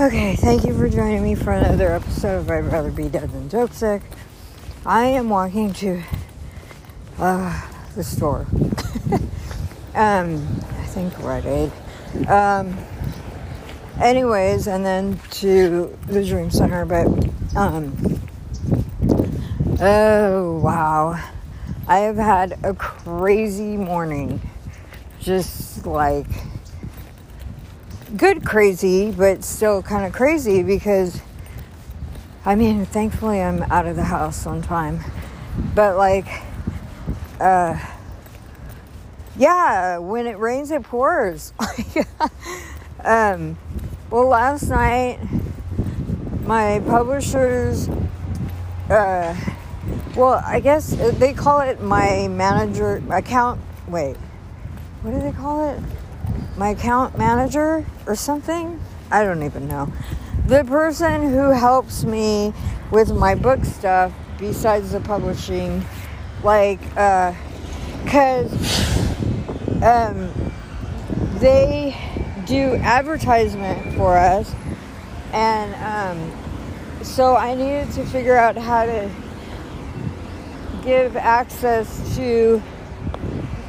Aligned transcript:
Okay, 0.00 0.36
thank 0.36 0.62
you 0.62 0.78
for 0.78 0.88
joining 0.88 1.24
me 1.24 1.34
for 1.34 1.50
another 1.50 1.92
episode 1.92 2.38
of 2.38 2.50
I'd 2.52 2.66
Rather 2.66 2.92
Be 2.92 3.08
Dead 3.08 3.32
Than 3.32 3.48
Dope 3.48 3.72
Sick. 3.72 4.00
I 4.86 5.06
am 5.06 5.28
walking 5.28 5.72
to 5.72 6.04
uh, 7.18 7.68
the 7.96 8.04
store. 8.04 8.46
um, 9.96 10.46
I 10.78 10.84
think 10.86 11.18
Rite 11.18 11.46
Aid. 11.46 11.72
Um, 12.28 12.78
anyways, 14.00 14.68
and 14.68 14.86
then 14.86 15.18
to 15.32 15.98
the 16.06 16.24
Dream 16.24 16.52
Center, 16.52 16.84
but 16.84 17.08
um, 17.56 18.20
oh 19.80 20.60
wow, 20.62 21.20
I 21.88 21.98
have 21.98 22.18
had 22.18 22.56
a 22.62 22.72
crazy 22.72 23.76
morning. 23.76 24.40
Just 25.18 25.84
like 25.84 26.28
good 28.16 28.44
crazy, 28.44 29.10
but 29.10 29.44
still 29.44 29.82
kind 29.82 30.06
of 30.06 30.12
crazy 30.12 30.62
because 30.62 31.20
I 32.44 32.54
mean, 32.54 32.86
thankfully 32.86 33.42
I'm 33.42 33.62
out 33.64 33.86
of 33.86 33.96
the 33.96 34.04
house 34.04 34.46
on 34.46 34.62
time. 34.62 35.00
But 35.74 35.96
like 35.96 36.26
uh 37.40 37.78
yeah, 39.36 39.98
when 39.98 40.26
it 40.26 40.38
rains 40.38 40.70
it 40.70 40.82
pours. 40.82 41.52
um 43.04 43.58
well 44.10 44.26
last 44.26 44.68
night 44.68 45.18
my 46.44 46.80
publishers 46.86 47.88
uh 48.90 49.36
well, 50.16 50.42
I 50.44 50.60
guess 50.60 50.90
they 51.18 51.32
call 51.32 51.60
it 51.60 51.80
my 51.82 52.28
manager 52.28 53.02
account 53.10 53.60
wait. 53.86 54.16
What 55.02 55.12
do 55.12 55.20
they 55.20 55.32
call 55.32 55.70
it? 55.70 55.80
My 56.58 56.70
account 56.70 57.16
manager 57.16 57.86
or 58.06 58.16
something. 58.16 58.80
I 59.12 59.22
don't 59.22 59.44
even 59.44 59.68
know. 59.68 59.92
The 60.46 60.64
person 60.64 61.30
who 61.30 61.50
helps 61.50 62.04
me 62.04 62.52
with 62.90 63.12
my 63.12 63.36
book 63.36 63.64
stuff 63.64 64.12
besides 64.38 64.92
the 64.92 65.00
publishing, 65.00 65.84
like, 66.42 66.80
uh, 66.96 67.32
cause, 68.06 68.50
um, 69.82 70.30
they 71.38 71.96
do 72.46 72.74
advertisement 72.76 73.94
for 73.94 74.16
us, 74.16 74.52
and, 75.32 75.74
um, 75.76 77.04
so 77.04 77.36
I 77.36 77.54
needed 77.54 77.92
to 77.92 78.04
figure 78.06 78.36
out 78.36 78.56
how 78.56 78.84
to 78.84 79.10
give 80.82 81.16
access 81.16 82.16
to 82.16 82.62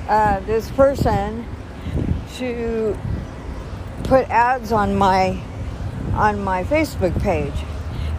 uh, 0.08 0.40
this 0.42 0.72
person 0.72 1.46
to 2.38 2.98
put 4.04 4.30
ads 4.30 4.72
on 4.72 4.96
my 4.96 5.42
on 6.14 6.44
my 6.44 6.64
Facebook 6.64 7.20
page, 7.22 7.54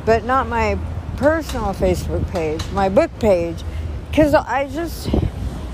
but 0.05 0.25
not 0.25 0.49
my 0.49 0.79
personal 1.17 1.75
Facebook 1.75 2.29
page, 2.31 2.63
my 2.73 2.89
book 2.89 3.11
page, 3.19 3.63
because 4.09 4.35
I 4.35 4.69
just 4.69 5.09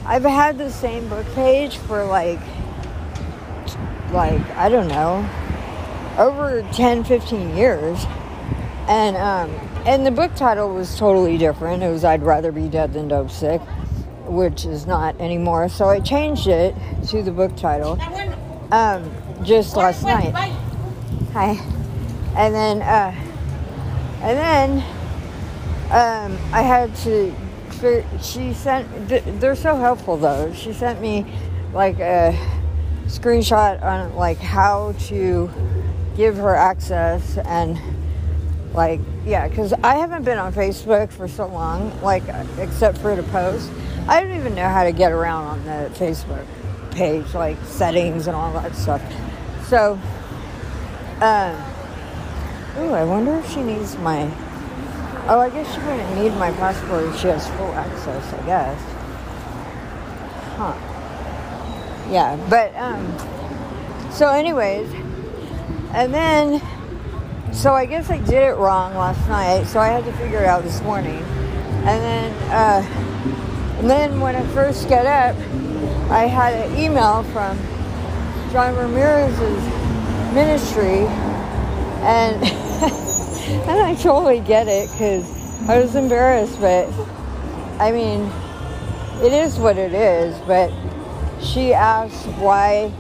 I've 0.05 0.25
had 0.25 0.59
the 0.59 0.71
same 0.71 1.09
book 1.09 1.27
page 1.35 1.77
for 1.77 2.05
like 2.05 2.41
like 4.13 4.41
I 4.51 4.69
don't 4.69 4.89
know 4.89 5.29
over 6.19 6.67
10 6.73 7.05
15 7.05 7.57
years. 7.57 8.05
And 8.89 9.17
um 9.17 9.51
and 9.85 10.07
the 10.07 10.11
book 10.11 10.35
title 10.35 10.73
was 10.73 10.97
totally 10.99 11.39
different. 11.39 11.83
It 11.83 11.91
was 11.91 12.05
I'd 12.05 12.23
rather 12.23 12.53
be 12.53 12.69
dead 12.69 12.93
than 12.93 13.09
dope 13.09 13.31
sick 13.31 13.61
which 14.27 14.65
is 14.65 14.87
not 14.87 15.19
anymore 15.21 15.69
so 15.69 15.89
I 15.89 16.01
changed 16.01 16.47
it 16.47 16.75
to 17.09 17.23
the 17.23 17.31
book 17.31 17.57
title 17.57 17.99
um, 18.71 19.11
just 19.45 19.77
last 19.77 20.03
night. 20.03 20.33
Hi. 21.33 21.51
And 22.37 22.55
then, 22.55 22.83
uh, 22.83 23.15
and 24.23 24.39
then, 24.39 24.71
um, 25.91 26.39
I 26.53 26.63
had 26.63 26.95
to. 26.97 27.35
She 28.23 28.55
sent. 28.55 29.09
They're 29.41 29.55
so 29.55 29.77
helpful 29.77 30.17
though. 30.17 30.53
She 30.53 30.73
sent 30.73 31.01
me 31.01 31.27
like 31.73 32.01
a 32.01 32.33
screenshot 33.07 33.83
on 33.83 34.15
like 34.17 34.39
how 34.39 34.93
to 34.99 35.51
give 36.17 36.37
her 36.37 36.55
access 36.57 37.37
and 37.39 37.79
like 38.73 38.99
yeah 39.25 39.47
because 39.47 39.73
i 39.85 39.95
haven't 39.95 40.25
been 40.25 40.39
on 40.39 40.53
facebook 40.53 41.13
for 41.13 41.29
so 41.29 41.47
long 41.47 41.93
like 42.03 42.25
except 42.59 42.99
for 42.99 43.15
to 43.15 43.23
post 43.25 43.71
i 44.09 44.21
don't 44.21 44.37
even 44.37 44.55
know 44.55 44.69
how 44.69 44.85
to 44.85 44.93
get 44.93 45.13
around 45.13 45.45
on 45.45 45.65
the 45.65 45.91
facebook 45.95 46.47
page, 46.97 47.35
like 47.35 47.59
settings 47.65 48.27
and 48.27 48.35
all 48.35 48.53
that 48.55 48.75
stuff. 48.75 49.03
So, 49.67 50.01
ooh, 52.79 52.93
I 52.93 53.05
wonder 53.05 53.35
if 53.37 53.51
she 53.53 53.63
needs 53.63 53.97
my. 53.99 54.31
Oh, 55.29 55.41
I 55.41 55.51
guess 55.51 55.73
she 55.73 55.81
wouldn't 55.81 56.17
need 56.17 56.33
my 56.39 56.53
passport 56.53 57.05
if 57.05 57.21
she 57.21 57.27
has 57.29 57.47
full 57.49 57.73
access, 57.73 58.33
I 58.33 58.47
guess. 58.47 58.81
Huh. 60.57 60.75
Yeah, 62.11 62.37
but, 62.49 62.75
um, 62.77 64.13
so, 64.13 64.31
anyways, 64.31 64.89
and 65.93 66.15
then, 66.15 66.63
so 67.53 67.75
I 67.75 67.87
guess 67.87 68.09
I 68.09 68.19
did 68.19 68.35
it 68.35 68.57
wrong 68.57 68.95
last 68.95 69.29
night, 69.29 69.65
so 69.65 69.81
I 69.81 69.89
had 69.89 70.05
to 70.05 70.13
figure 70.13 70.39
it 70.39 70.47
out 70.47 70.63
this 70.63 70.81
morning. 70.83 71.19
And 71.19 72.01
then, 72.03 72.33
uh, 72.53 73.16
and 73.79 73.91
then 73.91 74.21
when 74.21 74.35
I 74.35 74.47
first 74.55 74.89
got 74.89 75.05
up, 75.05 75.37
I 76.11 76.27
had 76.27 76.55
an 76.55 76.79
email 76.79 77.23
from 77.25 77.59
John 78.51 78.75
Ramirez's 78.75 79.63
ministry, 80.35 81.07
and 82.01 82.43
and 83.69 83.81
I 83.81 83.95
totally 83.97 84.41
get 84.41 84.67
it 84.67 84.91
because 84.93 85.69
I 85.69 85.79
was 85.79 85.95
embarrassed, 85.95 86.59
but 86.59 86.89
I 87.79 87.93
mean, 87.93 88.31
it 89.23 89.33
is 89.33 89.59
what 89.59 89.77
it 89.77 89.93
is. 89.93 90.39
But 90.47 90.73
she 91.43 91.75
asked 91.75 92.27
why 92.39 92.93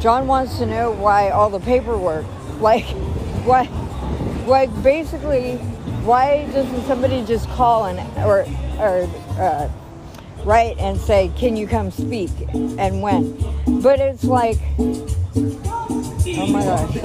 John 0.00 0.26
wants 0.26 0.58
to 0.58 0.66
know 0.66 0.90
why 0.90 1.30
all 1.30 1.50
the 1.50 1.60
paperwork, 1.60 2.26
like, 2.60 2.86
what, 3.44 3.70
like 4.48 4.70
basically, 4.82 5.56
why 6.04 6.50
doesn't 6.52 6.82
somebody 6.86 7.24
just 7.24 7.48
call 7.50 7.84
and 7.84 8.00
or 8.26 8.44
or 8.80 9.08
uh, 9.38 9.68
right, 10.46 10.78
and 10.78 10.98
say, 10.98 11.30
Can 11.36 11.56
you 11.56 11.66
come 11.66 11.90
speak? 11.90 12.30
And 12.54 13.02
when. 13.02 13.36
But 13.82 13.98
it's 14.00 14.24
like, 14.24 14.56
oh 14.78 16.46
my 16.48 16.62
gosh, 16.64 16.96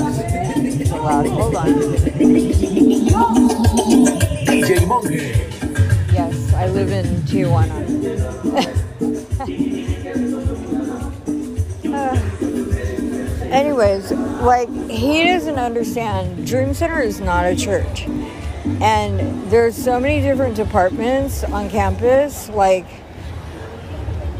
loud. 0.91 1.27
Hold 1.27 1.55
on. 1.55 1.67
DJ 4.45 4.87
Monkey. 4.87 5.17
Yes, 6.13 6.53
I 6.53 6.67
live 6.67 6.91
in 6.91 7.05
Tijuana. 7.23 7.71
uh, 11.93 12.15
anyways, 13.51 14.11
like, 14.11 14.69
he 14.89 15.23
doesn't 15.25 15.57
understand. 15.57 16.45
Dream 16.45 16.73
Center 16.73 17.01
is 17.01 17.19
not 17.19 17.45
a 17.45 17.55
church. 17.55 18.07
And 18.81 19.49
there's 19.49 19.75
so 19.75 19.99
many 19.99 20.21
different 20.21 20.55
departments 20.55 21.43
on 21.43 21.69
campus. 21.69 22.49
Like, 22.49 22.85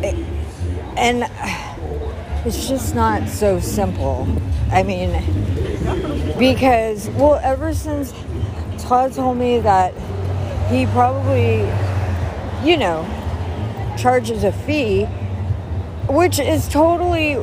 and 0.04 1.30
it's 2.46 2.68
just 2.68 2.96
not 2.96 3.30
so 3.30 3.60
simple. 3.60 4.28
I 4.72 4.84
mean, 4.84 5.12
because, 6.38 7.10
well, 7.10 7.40
ever 7.44 7.74
since 7.74 8.14
Todd 8.80 9.14
told 9.14 9.38
me 9.38 9.60
that 9.60 9.94
he 10.70 10.86
probably, 10.88 11.60
you 12.68 12.78
know, 12.78 13.06
charges 13.98 14.44
a 14.44 14.52
fee, 14.52 15.06
which 16.08 16.40
is 16.40 16.68
totally 16.68 17.38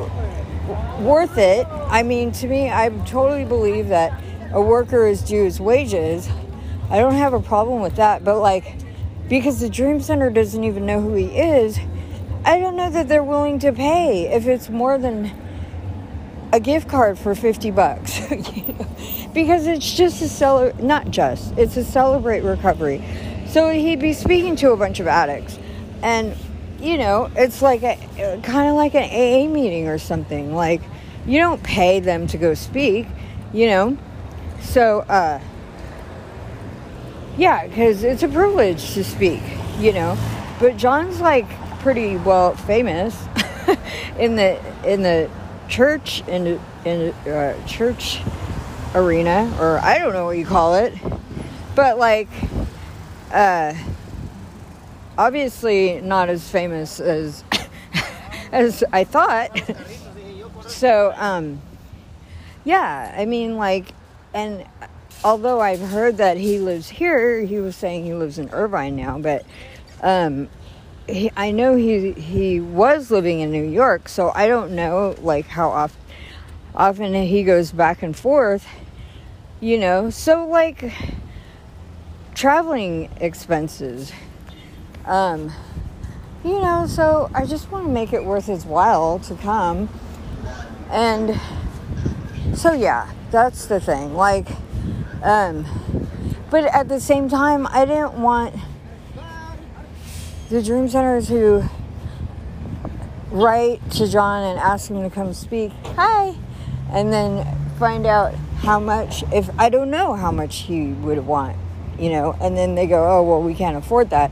worth 0.99 1.37
it. 1.37 1.65
I 1.67 2.03
mean, 2.03 2.31
to 2.33 2.47
me, 2.47 2.69
I 2.69 2.89
totally 3.05 3.45
believe 3.45 3.87
that 3.89 4.21
a 4.51 4.61
worker 4.61 5.07
is 5.07 5.21
due 5.21 5.45
his 5.45 5.59
wages. 5.61 6.27
I 6.89 6.99
don't 6.99 7.13
have 7.13 7.33
a 7.33 7.39
problem 7.39 7.81
with 7.81 7.95
that, 7.97 8.23
but 8.23 8.39
like, 8.39 8.75
because 9.27 9.59
the 9.59 9.69
Dream 9.69 10.01
Center 10.01 10.29
doesn't 10.31 10.63
even 10.63 10.85
know 10.85 10.99
who 10.99 11.13
he 11.13 11.25
is, 11.25 11.79
I 12.45 12.59
don't 12.59 12.75
know 12.75 12.89
that 12.89 13.07
they're 13.07 13.23
willing 13.23 13.59
to 13.59 13.71
pay 13.71 14.27
if 14.33 14.47
it's 14.47 14.69
more 14.69 14.97
than 14.97 15.31
a 16.51 16.59
gift 16.59 16.87
card 16.87 17.19
for 17.19 17.35
50 17.35 17.71
bucks. 17.71 18.19
because 19.33 19.67
it's 19.67 19.93
just 19.93 20.21
a 20.21 20.29
celebrate, 20.29 20.83
not 20.83 21.11
just, 21.11 21.57
it's 21.57 21.77
a 21.77 21.83
celebrate 21.83 22.41
recovery. 22.41 23.03
So 23.47 23.71
he'd 23.71 23.99
be 23.99 24.13
speaking 24.13 24.55
to 24.57 24.71
a 24.71 24.77
bunch 24.77 24.99
of 24.99 25.07
addicts. 25.07 25.59
And, 26.01 26.35
you 26.79 26.97
know, 26.97 27.29
it's 27.35 27.61
like 27.61 27.83
a 27.83 28.39
kind 28.43 28.69
of 28.69 28.75
like 28.75 28.95
an 28.95 29.03
AA 29.03 29.51
meeting 29.51 29.87
or 29.87 29.97
something. 29.97 30.55
Like, 30.55 30.81
you 31.25 31.39
don't 31.39 31.61
pay 31.61 31.99
them 31.99 32.27
to 32.27 32.37
go 32.37 32.53
speak, 32.53 33.07
you 33.53 33.67
know? 33.67 33.97
So, 34.61 35.01
uh, 35.01 35.39
yeah, 37.37 37.67
because 37.67 38.03
it's 38.03 38.23
a 38.23 38.27
privilege 38.27 38.93
to 38.93 39.03
speak, 39.03 39.41
you 39.79 39.93
know? 39.93 40.17
But 40.59 40.77
John's 40.77 41.21
like, 41.21 41.47
pretty 41.79 42.17
well 42.17 42.55
famous 42.55 43.15
in 44.19 44.35
the 44.35 44.59
in 44.85 45.01
the 45.01 45.29
church 45.67 46.21
in 46.27 46.59
in 46.85 47.13
uh, 47.29 47.65
church 47.65 48.19
arena, 48.95 49.55
or 49.59 49.79
I 49.79 49.99
don't 49.99 50.13
know 50.13 50.25
what 50.25 50.37
you 50.37 50.45
call 50.45 50.75
it, 50.75 50.93
but 51.75 51.97
like, 51.97 52.29
uh, 53.31 53.73
obviously 55.17 56.01
not 56.01 56.29
as 56.29 56.49
famous 56.49 56.99
as 56.99 57.43
as 58.51 58.83
I 58.91 59.03
thought. 59.03 59.59
so, 60.67 61.13
um, 61.15 61.61
yeah, 62.63 63.13
I 63.17 63.25
mean, 63.25 63.57
like, 63.57 63.93
and 64.33 64.65
although 65.23 65.59
I've 65.59 65.81
heard 65.81 66.17
that 66.17 66.37
he 66.37 66.59
lives 66.59 66.89
here, 66.89 67.41
he 67.41 67.59
was 67.59 67.75
saying 67.75 68.05
he 68.05 68.13
lives 68.13 68.39
in 68.39 68.49
Irvine 68.49 68.95
now, 68.95 69.19
but 69.19 69.45
um, 70.01 70.49
he, 71.09 71.31
I 71.35 71.51
know 71.51 71.75
he 71.75 72.13
he 72.13 72.59
was 72.59 73.11
living 73.11 73.39
in 73.39 73.51
New 73.51 73.63
York, 73.63 74.07
so 74.09 74.31
I 74.33 74.47
don't 74.47 74.71
know 74.71 75.15
like 75.21 75.47
how 75.47 75.69
often 75.69 76.01
often 76.75 77.13
he 77.13 77.43
goes 77.43 77.71
back 77.71 78.03
and 78.03 78.15
forth, 78.15 78.67
you 79.59 79.77
know. 79.77 80.09
So 80.09 80.45
like 80.45 80.93
traveling 82.35 83.09
expenses, 83.19 84.11
um, 85.05 85.51
you 86.43 86.61
know. 86.61 86.85
So 86.87 87.29
I 87.33 87.45
just 87.45 87.71
want 87.71 87.85
to 87.85 87.91
make 87.91 88.13
it 88.13 88.23
worth 88.23 88.45
his 88.45 88.65
while 88.65 89.19
to 89.19 89.35
come, 89.35 89.89
and 90.89 91.39
so 92.55 92.73
yeah, 92.73 93.11
that's 93.31 93.65
the 93.65 93.79
thing. 93.79 94.13
Like, 94.13 94.47
um, 95.23 95.65
but 96.49 96.65
at 96.65 96.87
the 96.87 96.99
same 96.99 97.29
time, 97.29 97.67
I 97.67 97.85
didn't 97.85 98.13
want 98.21 98.55
the 100.49 100.61
dream 100.63 100.89
centers 100.89 101.29
who 101.29 101.63
write 103.31 103.79
to 103.91 104.07
John 104.07 104.43
and 104.43 104.59
ask 104.59 104.89
him 104.89 105.01
to 105.03 105.09
come 105.09 105.33
speak. 105.33 105.71
Hi 105.95 106.35
and 106.91 107.13
then 107.13 107.45
find 107.77 108.05
out 108.05 108.33
how 108.61 108.79
much 108.79 109.23
if 109.31 109.49
I 109.59 109.69
don't 109.69 109.89
know 109.89 110.13
how 110.13 110.31
much 110.31 110.59
he 110.59 110.87
would 110.87 111.19
want, 111.19 111.55
you 111.97 112.09
know, 112.09 112.35
and 112.41 112.57
then 112.57 112.75
they 112.75 112.87
go, 112.87 113.07
"Oh, 113.07 113.23
well, 113.23 113.41
we 113.41 113.53
can't 113.53 113.77
afford 113.77 114.09
that." 114.09 114.31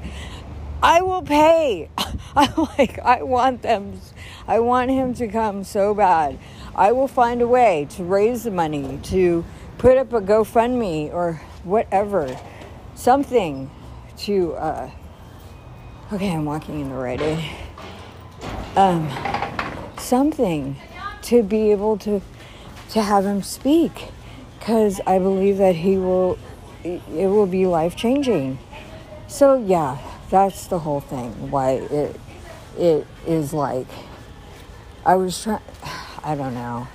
I 0.82 1.02
will 1.02 1.22
pay. 1.22 1.90
I'm 2.36 2.68
like 2.78 3.00
I 3.00 3.24
want 3.24 3.64
them 3.64 4.00
I 4.48 4.60
want 4.60 4.92
him 4.92 5.14
to 5.16 5.28
come 5.28 5.64
so 5.64 5.94
bad. 5.94 6.38
I 6.76 6.92
will 6.92 7.08
find 7.08 7.42
a 7.42 7.48
way 7.48 7.88
to 7.92 8.04
raise 8.04 8.44
the 8.44 8.52
money 8.52 9.00
to 9.04 9.44
put 9.78 9.98
up 9.98 10.14
a 10.14 10.22
GoFundMe 10.22 11.12
or 11.12 11.42
whatever. 11.64 12.40
Something 12.96 13.72
to 14.20 14.54
uh 14.54 14.92
Okay, 16.12 16.32
I'm 16.32 16.46
walking 16.46 16.80
in 16.80 16.90
the 16.90 16.96
right 16.96 17.20
way. 17.20 17.52
Um 18.76 19.12
something 19.98 20.78
to 21.24 21.44
be 21.44 21.72
able 21.72 21.98
to 21.98 22.22
to 22.90 23.02
have 23.02 23.26
him 23.26 23.44
speak 23.44 24.10
because 24.68 25.00
I 25.08 25.18
believe 25.20 25.58
that 25.60 25.76
he 25.76 25.98
will, 25.98 26.38
it 26.84 27.02
will 27.08 27.48
be 27.48 27.66
life 27.66 27.96
changing. 27.96 28.60
So, 29.28 29.64
yeah, 29.66 29.98
that's 30.30 30.68
the 30.68 30.80
whole 30.80 31.00
thing. 31.00 31.52
Why 31.52 31.72
it, 31.72 32.20
it 32.78 33.08
is 33.26 33.54
like, 33.54 33.88
I 35.06 35.16
was 35.16 35.42
trying, 35.42 35.62
I 36.24 36.36
don't 36.36 36.54
know. 36.54 36.88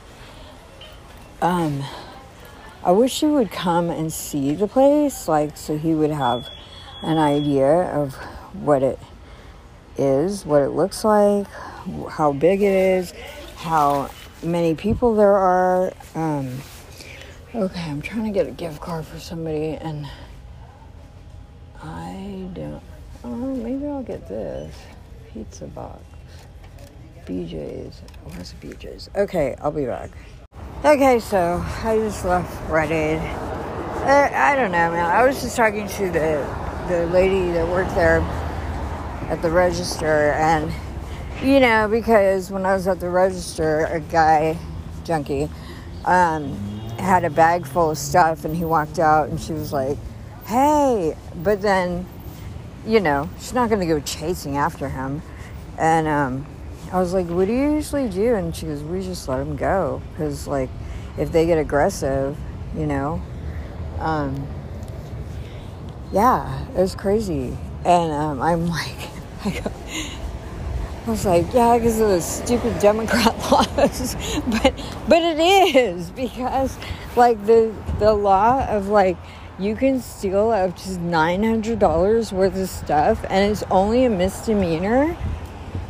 Um, 1.41 1.83
I 2.85 2.93
wish 2.93 3.21
he 3.21 3.27
would 3.27 3.51
come 3.51 3.89
and 3.89 4.13
see 4.13 4.55
the 4.55 4.69
place, 4.69 5.27
like, 5.27 5.57
so 5.57 5.79
he 5.79 5.95
would 5.95 6.11
have 6.11 6.51
an 7.01 7.17
idea 7.17 7.67
of 7.67 8.17
what 8.53 8.83
it 8.83 8.99
is, 9.97 10.45
what 10.45 10.63
it 10.63 10.71
looks 10.71 11.05
like, 11.05 11.47
how 12.11 12.33
big 12.33 12.63
it 12.63 12.73
is, 12.73 13.13
how 13.57 14.11
many 14.43 14.75
people 14.75 15.15
there 15.15 15.33
are. 15.33 15.93
Um, 16.15 16.59
okay, 17.55 17.83
I'm 17.83 18.03
trying 18.03 18.25
to 18.25 18.31
get 18.31 18.47
a 18.47 18.51
gift 18.51 18.81
card 18.81 19.07
for 19.07 19.19
somebody, 19.19 19.71
and 19.73 20.07
I 21.83 22.49
don't. 22.53 22.83
Oh, 23.25 23.55
maybe 23.55 23.87
I'll 23.87 24.03
get 24.03 24.29
this 24.29 24.75
pizza 25.33 25.67
box. 25.67 26.03
BJ's. 27.27 28.03
Where's 28.25 28.53
the 28.53 28.67
BJ's? 28.67 29.09
Okay, 29.15 29.55
I'll 29.61 29.71
be 29.71 29.87
back. 29.87 30.11
Okay, 30.85 31.21
so 31.21 31.65
I 31.85 31.97
just 31.99 32.25
left 32.25 32.69
Rite 32.69 32.91
Aid. 32.91 33.19
Uh, 33.19 34.31
I 34.35 34.57
don't 34.57 34.73
know, 34.73 34.91
man. 34.91 35.09
I 35.09 35.25
was 35.25 35.41
just 35.41 35.57
talking 35.57 35.87
to 35.87 36.11
the 36.11 36.63
the 36.89 37.07
lady 37.07 37.53
that 37.53 37.67
worked 37.69 37.95
there 37.95 38.21
at 39.33 39.41
the 39.41 39.51
register, 39.51 40.33
and 40.33 40.71
you 41.43 41.59
know, 41.59 41.89
because 41.89 42.51
when 42.51 42.67
I 42.67 42.75
was 42.75 42.87
at 42.87 43.01
the 43.01 43.09
register, 43.09 43.87
a 43.87 43.99
guy, 43.99 44.59
junkie, 45.05 45.49
um, 46.05 46.55
had 46.99 47.25
a 47.25 47.31
bag 47.31 47.67
full 47.67 47.91
of 47.91 47.99
stuff 47.99 48.45
and 48.45 48.55
he 48.55 48.65
walked 48.65 48.99
out 48.99 49.29
and 49.29 49.41
she 49.41 49.53
was 49.53 49.73
like, 49.73 49.97
hey, 50.47 51.17
but 51.37 51.63
then, 51.63 52.07
you 52.87 53.01
know, 53.01 53.29
she's 53.39 53.55
not 53.55 53.71
going 53.71 53.81
to 53.81 53.87
go 53.87 54.01
chasing 54.01 54.57
after 54.57 54.89
him. 54.89 55.23
And 55.79 56.07
um, 56.07 56.47
I 56.93 56.99
was 57.01 57.15
like, 57.15 57.27
what 57.27 57.47
do 57.49 57.55
you 57.55 57.73
usually 57.73 58.09
do? 58.09 58.35
And 58.35 58.55
she 58.55 58.67
goes, 58.67 58.83
we 58.83 59.03
just 59.03 59.29
let 59.29 59.39
them 59.39 59.57
go. 59.57 60.03
Because, 60.13 60.47
like, 60.47 60.69
if 61.19 61.33
they 61.33 61.47
get 61.47 61.59
aggressive, 61.59 62.37
you 62.77 62.87
know, 62.87 63.23
um, 63.99 64.47
yeah, 66.13 66.69
it 66.69 66.79
was 66.79 66.95
crazy. 66.95 67.57
And 67.85 68.13
um, 68.13 68.43
I'm 68.43 68.67
like, 68.69 69.09
I 69.45 69.51
go, 69.51 69.73
I 71.05 71.11
was 71.11 71.25
like, 71.25 71.53
yeah, 71.53 71.77
because 71.77 71.99
of 71.99 72.09
the 72.09 72.21
stupid 72.21 72.79
Democrat 72.79 73.37
laws, 73.51 74.17
but 74.47 74.73
but 75.09 75.23
it 75.23 75.41
is 75.75 76.11
because 76.11 76.79
like 77.17 77.45
the 77.45 77.75
the 77.99 78.13
law 78.13 78.65
of 78.69 78.89
like 78.89 79.17
you 79.59 79.75
can 79.75 80.01
steal 80.01 80.51
up 80.51 80.77
to 80.77 80.99
nine 80.99 81.43
hundred 81.43 81.81
dollars 81.81 82.33
worth 82.33 82.57
of 82.57 82.69
stuff 82.69 83.25
and 83.29 83.51
it's 83.51 83.65
only 83.71 84.05
a 84.05 84.11
misdemeanor. 84.11 85.17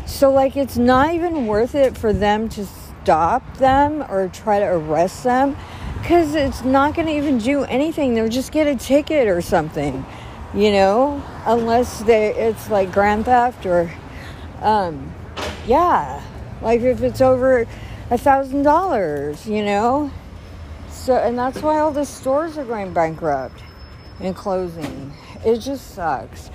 So 0.06 0.30
like 0.30 0.56
it's 0.56 0.78
not 0.78 1.14
even 1.14 1.46
worth 1.46 1.74
it 1.74 1.96
for 1.96 2.14
them 2.14 2.48
to 2.50 2.66
stop 2.66 3.58
them 3.58 4.04
or 4.08 4.28
try 4.28 4.60
to 4.60 4.64
arrest 4.66 5.24
them 5.24 5.56
because 5.98 6.34
it's 6.34 6.64
not 6.64 6.94
going 6.94 7.06
to 7.06 7.14
even 7.14 7.38
do 7.38 7.64
anything. 7.64 8.14
They'll 8.14 8.28
just 8.28 8.50
get 8.50 8.66
a 8.66 8.76
ticket 8.76 9.28
or 9.28 9.40
something, 9.40 10.04
you 10.54 10.70
know, 10.70 11.22
unless 11.46 12.00
they 12.00 12.34
it's 12.34 12.70
like 12.70 12.92
grand 12.92 13.24
theft 13.24 13.66
or 13.66 13.92
um, 14.60 15.12
yeah, 15.66 16.22
like 16.60 16.80
if 16.80 17.02
it's 17.02 17.20
over 17.20 17.66
a 18.10 18.18
thousand 18.18 18.62
dollars, 18.62 19.46
you 19.46 19.64
know. 19.64 20.10
So, 20.90 21.16
and 21.16 21.36
that's 21.36 21.60
why 21.62 21.80
all 21.80 21.90
the 21.90 22.04
stores 22.04 22.58
are 22.58 22.64
going 22.64 22.92
bankrupt 22.92 23.62
and 24.20 24.36
closing. 24.36 25.12
It 25.44 25.58
just 25.58 25.94
sucks. 25.94 26.50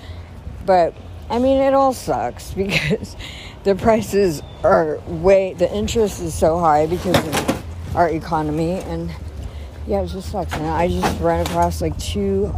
But 0.64 0.94
I 1.30 1.38
mean, 1.38 1.60
it 1.60 1.74
all 1.74 1.92
sucks 1.92 2.52
because 2.54 3.16
the 3.64 3.74
prices 3.74 4.42
are 4.62 4.98
way, 5.06 5.54
the 5.54 5.72
interest 5.74 6.20
is 6.20 6.34
so 6.34 6.58
high 6.58 6.86
because 6.86 7.16
of 7.16 7.96
our 7.96 8.08
economy. 8.08 8.72
And 8.72 9.10
yeah, 9.86 10.02
it 10.02 10.08
just 10.08 10.30
sucks. 10.30 10.52
And 10.54 10.66
I 10.66 10.88
just 10.88 11.20
ran 11.20 11.44
across 11.46 11.82
like 11.82 11.98
two, 11.98 12.54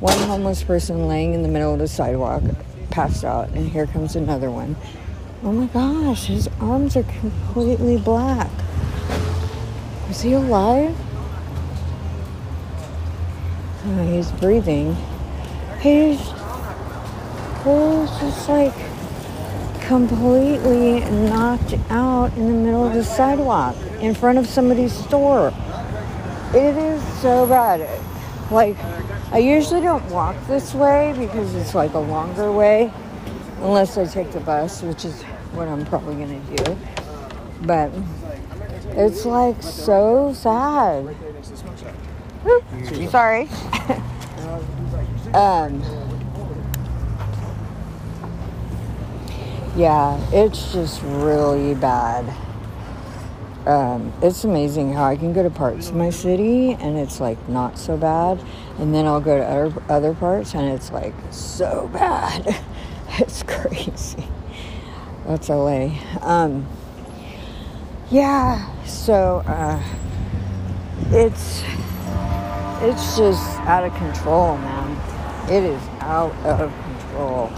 one 0.00 0.18
homeless 0.28 0.62
person 0.62 1.08
laying 1.08 1.34
in 1.34 1.42
the 1.42 1.48
middle 1.48 1.72
of 1.72 1.78
the 1.78 1.88
sidewalk 1.88 2.42
passed 2.90 3.24
out, 3.24 3.48
and 3.50 3.68
here 3.68 3.86
comes 3.86 4.16
another 4.16 4.50
one. 4.50 4.76
Oh 5.42 5.52
my 5.52 5.66
gosh, 5.66 6.26
his 6.26 6.48
arms 6.60 6.96
are 6.96 7.04
completely 7.04 7.96
black. 7.96 8.50
Is 10.08 10.22
he 10.22 10.32
alive? 10.32 10.96
Oh, 13.86 14.12
he's 14.12 14.30
breathing. 14.32 14.96
He's, 15.80 16.18
he's 16.18 18.10
just 18.20 18.48
like 18.48 18.74
completely 19.80 21.00
knocked 21.28 21.74
out 21.88 22.36
in 22.36 22.46
the 22.46 22.52
middle 22.52 22.86
of 22.86 22.94
the 22.94 23.04
sidewalk 23.04 23.76
in 24.00 24.14
front 24.14 24.38
of 24.38 24.46
somebody's 24.46 24.92
store. 24.92 25.52
It 26.54 26.76
is 26.76 27.02
so 27.20 27.46
bad. 27.46 27.88
Like, 28.50 28.76
I 29.30 29.38
usually 29.38 29.82
don't 29.82 30.04
walk 30.10 30.36
this 30.46 30.72
way 30.72 31.14
because 31.18 31.54
it's 31.54 31.74
like 31.74 31.92
a 31.92 31.98
longer 31.98 32.50
way, 32.50 32.90
unless 33.60 33.98
I 33.98 34.06
take 34.06 34.32
the 34.32 34.40
bus, 34.40 34.82
which 34.82 35.04
is 35.04 35.22
what 35.52 35.68
I'm 35.68 35.84
probably 35.84 36.14
going 36.14 36.56
to 36.56 36.64
do. 36.64 36.78
But 37.62 37.90
it's 38.96 39.26
like 39.26 39.62
so 39.62 40.32
sad. 40.32 41.14
Sorry. 43.10 43.48
um, 45.34 45.82
yeah, 49.76 50.18
it's 50.32 50.72
just 50.72 51.02
really 51.02 51.74
bad 51.74 52.34
um, 53.68 54.14
it's 54.22 54.44
amazing 54.44 54.94
how 54.94 55.04
I 55.04 55.16
can 55.16 55.34
go 55.34 55.42
to 55.42 55.50
parts 55.50 55.90
of 55.90 55.94
my 55.94 56.08
city 56.08 56.72
and 56.72 56.96
it's 56.96 57.20
like 57.20 57.48
not 57.50 57.78
so 57.78 57.98
bad, 57.98 58.42
and 58.78 58.94
then 58.94 59.04
I'll 59.04 59.20
go 59.20 59.36
to 59.36 59.44
other 59.44 59.82
other 59.90 60.14
parts 60.14 60.54
and 60.54 60.66
it's 60.72 60.90
like 60.90 61.12
so 61.30 61.90
bad. 61.92 62.58
it's 63.18 63.42
crazy. 63.42 64.26
That's 65.26 65.50
LA. 65.50 65.90
Um, 66.22 66.66
yeah. 68.10 68.74
So 68.86 69.42
uh, 69.46 69.82
it's 71.10 71.62
it's 72.80 73.18
just 73.18 73.60
out 73.60 73.84
of 73.84 73.94
control, 73.96 74.56
man. 74.56 75.50
It 75.50 75.62
is 75.62 75.82
out 76.00 76.32
of 76.46 76.72
control, 76.84 77.50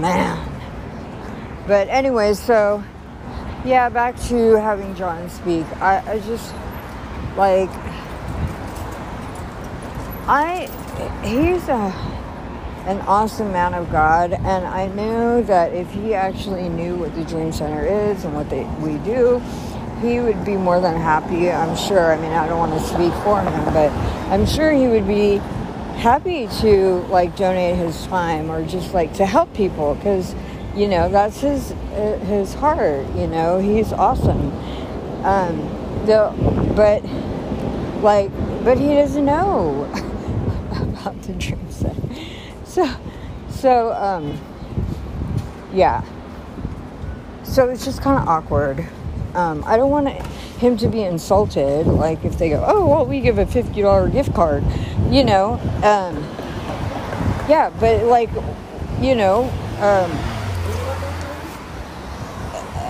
man. 0.00 0.52
But 1.68 1.88
anyway, 1.90 2.34
so 2.34 2.82
yeah, 3.66 3.88
back 3.88 4.16
to 4.28 4.52
having 4.54 4.94
John 4.94 5.28
speak. 5.28 5.66
I, 5.82 5.98
I 6.12 6.18
just 6.20 6.54
like 7.36 7.68
I 10.28 10.70
he's 11.24 11.68
a 11.68 11.92
an 12.86 13.00
awesome 13.00 13.50
man 13.50 13.74
of 13.74 13.90
God, 13.90 14.32
and 14.32 14.64
I 14.64 14.86
know 14.86 15.42
that 15.42 15.74
if 15.74 15.90
he 15.90 16.14
actually 16.14 16.68
knew 16.68 16.94
what 16.94 17.14
the 17.16 17.24
Dream 17.24 17.50
Center 17.50 17.84
is 17.84 18.24
and 18.24 18.32
what 18.32 18.48
they, 18.48 18.62
we 18.78 18.98
do, 18.98 19.42
he 20.00 20.20
would 20.20 20.44
be 20.44 20.56
more 20.56 20.80
than 20.80 20.94
happy. 20.94 21.50
I'm 21.50 21.76
sure. 21.76 22.12
I 22.12 22.20
mean, 22.20 22.30
I 22.30 22.46
don't 22.46 22.60
want 22.60 22.72
to 22.74 22.80
speak 22.86 23.12
for 23.24 23.40
him, 23.40 23.64
but 23.74 23.90
I'm 24.30 24.46
sure 24.46 24.70
he 24.70 24.86
would 24.86 25.08
be 25.08 25.38
happy 25.98 26.46
to 26.60 27.04
like 27.08 27.34
donate 27.34 27.74
his 27.74 28.06
time 28.06 28.52
or 28.52 28.64
just 28.64 28.94
like 28.94 29.12
to 29.14 29.26
help 29.26 29.52
people 29.54 29.96
because 29.96 30.36
you 30.76 30.88
know 30.88 31.08
that's 31.08 31.40
his 31.40 31.70
his 32.26 32.54
heart. 32.54 33.06
You 33.16 33.26
know, 33.26 33.58
he's 33.58 33.92
awesome. 33.92 34.52
Um, 35.24 35.58
the 36.06 36.32
but 36.76 37.02
like, 38.02 38.30
but 38.64 38.78
he 38.78 38.94
doesn't 38.94 39.24
know 39.24 39.84
about 40.72 41.20
the 41.22 41.32
Dream 41.32 41.70
Center 41.70 42.06
so 42.76 42.94
so 43.48 43.92
um 43.94 44.38
yeah 45.72 46.04
so 47.42 47.70
it's 47.70 47.86
just 47.86 48.02
kind 48.02 48.20
of 48.20 48.28
awkward 48.28 48.86
um, 49.34 49.64
i 49.66 49.78
don't 49.78 49.90
want 49.90 50.08
him 50.58 50.76
to 50.76 50.86
be 50.86 51.00
insulted 51.00 51.86
like 51.86 52.22
if 52.22 52.36
they 52.36 52.50
go 52.50 52.62
oh 52.68 52.86
well 52.86 53.06
we 53.06 53.20
give 53.20 53.38
a 53.38 53.46
$50 53.46 54.12
gift 54.12 54.34
card 54.34 54.62
you 55.10 55.24
know 55.24 55.54
um, 55.82 56.16
yeah 57.48 57.70
but 57.80 58.04
like 58.04 58.28
you 59.00 59.14
know 59.14 59.44
um, 59.78 60.35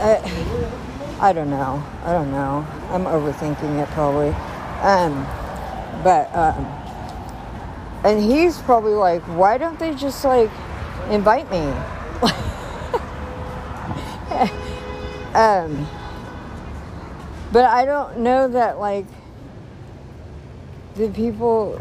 I, 0.06 1.28
I 1.28 1.32
don't 1.32 1.50
know. 1.50 1.82
I 2.04 2.12
don't 2.12 2.30
know. 2.30 2.64
I'm 2.90 3.06
overthinking 3.06 3.82
it 3.82 3.88
probably. 3.90 4.28
Um, 4.82 5.26
but 6.04 6.32
um, 6.32 6.64
and 8.04 8.22
he's 8.22 8.58
probably 8.58 8.92
like, 8.92 9.22
why 9.22 9.58
don't 9.58 9.78
they 9.80 9.94
just 9.94 10.24
like 10.24 10.50
invite 11.10 11.50
me? 11.50 11.58
um, 15.34 15.88
but 17.50 17.64
I 17.64 17.84
don't 17.84 18.18
know 18.20 18.46
that 18.46 18.78
like 18.78 19.06
the 20.94 21.08
people 21.08 21.80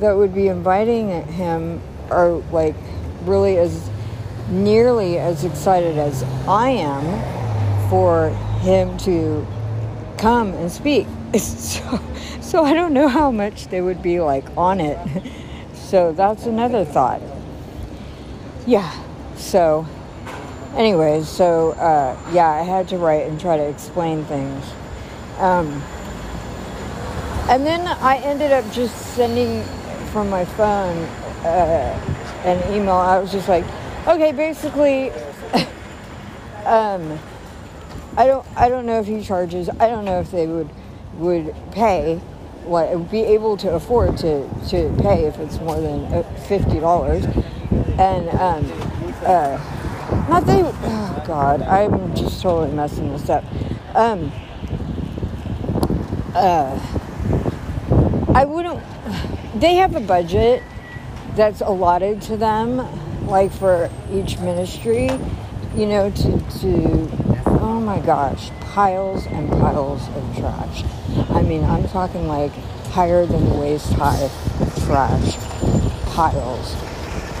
that 0.00 0.14
would 0.14 0.34
be 0.34 0.48
inviting 0.48 1.22
him 1.28 1.80
are 2.10 2.32
like 2.52 2.74
really 3.22 3.56
as 3.56 3.88
nearly 4.50 5.18
as 5.18 5.44
excited 5.44 5.96
as 5.96 6.22
I 6.46 6.70
am 6.70 7.37
for 7.88 8.30
him 8.60 8.96
to 8.98 9.46
come 10.18 10.54
and 10.54 10.70
speak. 10.70 11.06
So, 11.38 12.00
so 12.40 12.64
I 12.64 12.72
don't 12.72 12.94
know 12.94 13.08
how 13.08 13.30
much 13.30 13.68
they 13.68 13.82
would 13.82 14.02
be 14.02 14.20
like 14.20 14.44
on 14.56 14.80
it. 14.80 14.98
So 15.74 16.12
that's 16.12 16.44
another 16.44 16.84
thought. 16.84 17.22
Yeah. 18.66 18.92
So, 19.36 19.86
anyways, 20.76 21.26
so 21.26 21.70
uh, 21.72 22.14
yeah, 22.30 22.50
I 22.50 22.60
had 22.62 22.88
to 22.88 22.98
write 22.98 23.26
and 23.26 23.40
try 23.40 23.56
to 23.56 23.62
explain 23.66 24.22
things. 24.26 24.62
Um, 25.38 25.82
and 27.48 27.64
then 27.64 27.86
I 27.86 28.18
ended 28.18 28.52
up 28.52 28.70
just 28.70 28.94
sending 29.14 29.62
from 30.12 30.28
my 30.28 30.44
phone 30.44 31.04
uh, 31.46 31.98
an 32.44 32.74
email. 32.74 32.96
I 32.96 33.18
was 33.18 33.32
just 33.32 33.48
like, 33.48 33.64
okay, 34.06 34.32
basically, 34.32 35.10
um, 36.66 37.18
I 38.18 38.26
don't, 38.26 38.44
I 38.56 38.68
don't 38.68 38.84
know 38.84 38.98
if 38.98 39.06
he 39.06 39.22
charges. 39.22 39.68
I 39.68 39.86
don't 39.86 40.04
know 40.04 40.18
if 40.18 40.32
they 40.32 40.48
would 40.48 40.68
would 41.18 41.54
pay 41.70 42.20
like 42.66 43.10
be 43.10 43.20
able 43.20 43.56
to 43.58 43.74
afford 43.74 44.16
to 44.18 44.48
to 44.70 44.92
pay 45.00 45.24
if 45.24 45.38
it's 45.38 45.60
more 45.60 45.80
than 45.80 46.04
uh, 46.06 46.24
fifty 46.48 46.80
dollars, 46.80 47.24
and 47.96 48.28
um, 48.30 48.70
uh, 49.24 50.26
not 50.28 50.44
they. 50.46 50.62
Oh 50.64 51.24
God, 51.26 51.62
I'm 51.62 52.12
just 52.16 52.42
totally 52.42 52.74
messing 52.74 53.12
this 53.12 53.30
up. 53.30 53.44
Um, 53.94 54.32
uh, 56.34 56.78
I 58.34 58.44
wouldn't. 58.44 58.82
They 59.60 59.76
have 59.76 59.94
a 59.94 60.00
budget 60.00 60.64
that's 61.36 61.60
allotted 61.60 62.20
to 62.22 62.36
them, 62.36 62.78
like 63.28 63.52
for 63.52 63.90
each 64.12 64.40
ministry. 64.40 65.08
You 65.76 65.86
know, 65.86 66.10
to 66.10 66.38
to 66.60 67.37
oh 67.78 67.80
my 67.80 68.00
gosh, 68.00 68.50
piles 68.74 69.24
and 69.26 69.48
piles 69.48 70.02
of 70.08 70.36
trash. 70.36 70.82
I 71.30 71.42
mean, 71.42 71.62
I'm 71.62 71.86
talking 71.86 72.26
like 72.26 72.50
higher 72.90 73.24
than 73.24 73.56
waist 73.56 73.92
high 73.92 74.28
trash 74.82 75.36
piles, 76.10 76.74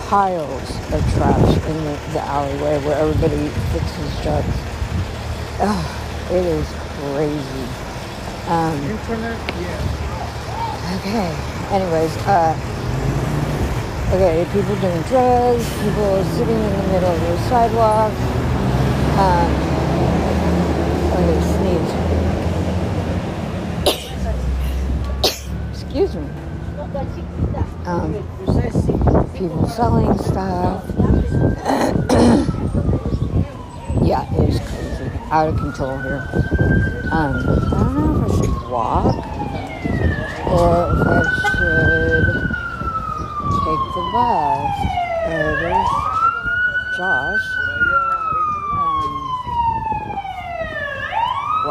piles 0.06 0.70
of 0.94 1.02
trash 1.14 1.56
in 1.66 1.76
the, 1.82 1.98
the 2.14 2.20
alleyway 2.22 2.78
where 2.86 2.98
everybody 2.98 3.48
fixes 3.74 4.14
jugs. 4.22 4.46
Ugh, 5.58 6.30
it 6.30 6.46
is 6.46 6.66
crazy. 7.02 7.66
Um, 8.46 8.78
Internet, 8.94 9.42
yeah. 9.58 10.94
Okay. 11.02 11.34
Anyways, 11.74 12.16
uh, 12.30 12.54
okay, 14.14 14.46
people 14.52 14.76
doing 14.76 15.02
drugs, 15.10 15.66
people 15.82 16.24
sitting 16.38 16.54
in 16.54 16.72
the 16.78 16.88
middle 16.92 17.10
of 17.10 17.20
the 17.22 17.38
sidewalk. 17.48 18.12
Um, 19.18 19.67
sneeze. 21.42 22.18
excuse 25.72 26.14
me. 26.14 26.28
Um, 27.86 28.14
people 29.34 29.66
selling 29.68 30.16
stuff. 30.18 30.84
yeah, 34.02 34.24
it 34.34 34.48
is 34.48 34.60
crazy. 34.60 35.10
Out 35.30 35.48
of 35.48 35.56
control 35.56 35.98
here. 35.98 36.28
Um, 37.10 37.34
I 37.36 37.82
don't 37.82 37.94
know 37.94 38.24
if 38.24 38.30
I 38.30 38.34
should 38.36 38.56
walk 38.70 39.16
or 40.46 40.92
if 40.92 41.06
I 41.06 41.22
should 41.40 42.24
take 43.64 43.82
the 43.94 44.04
bus. 44.12 44.78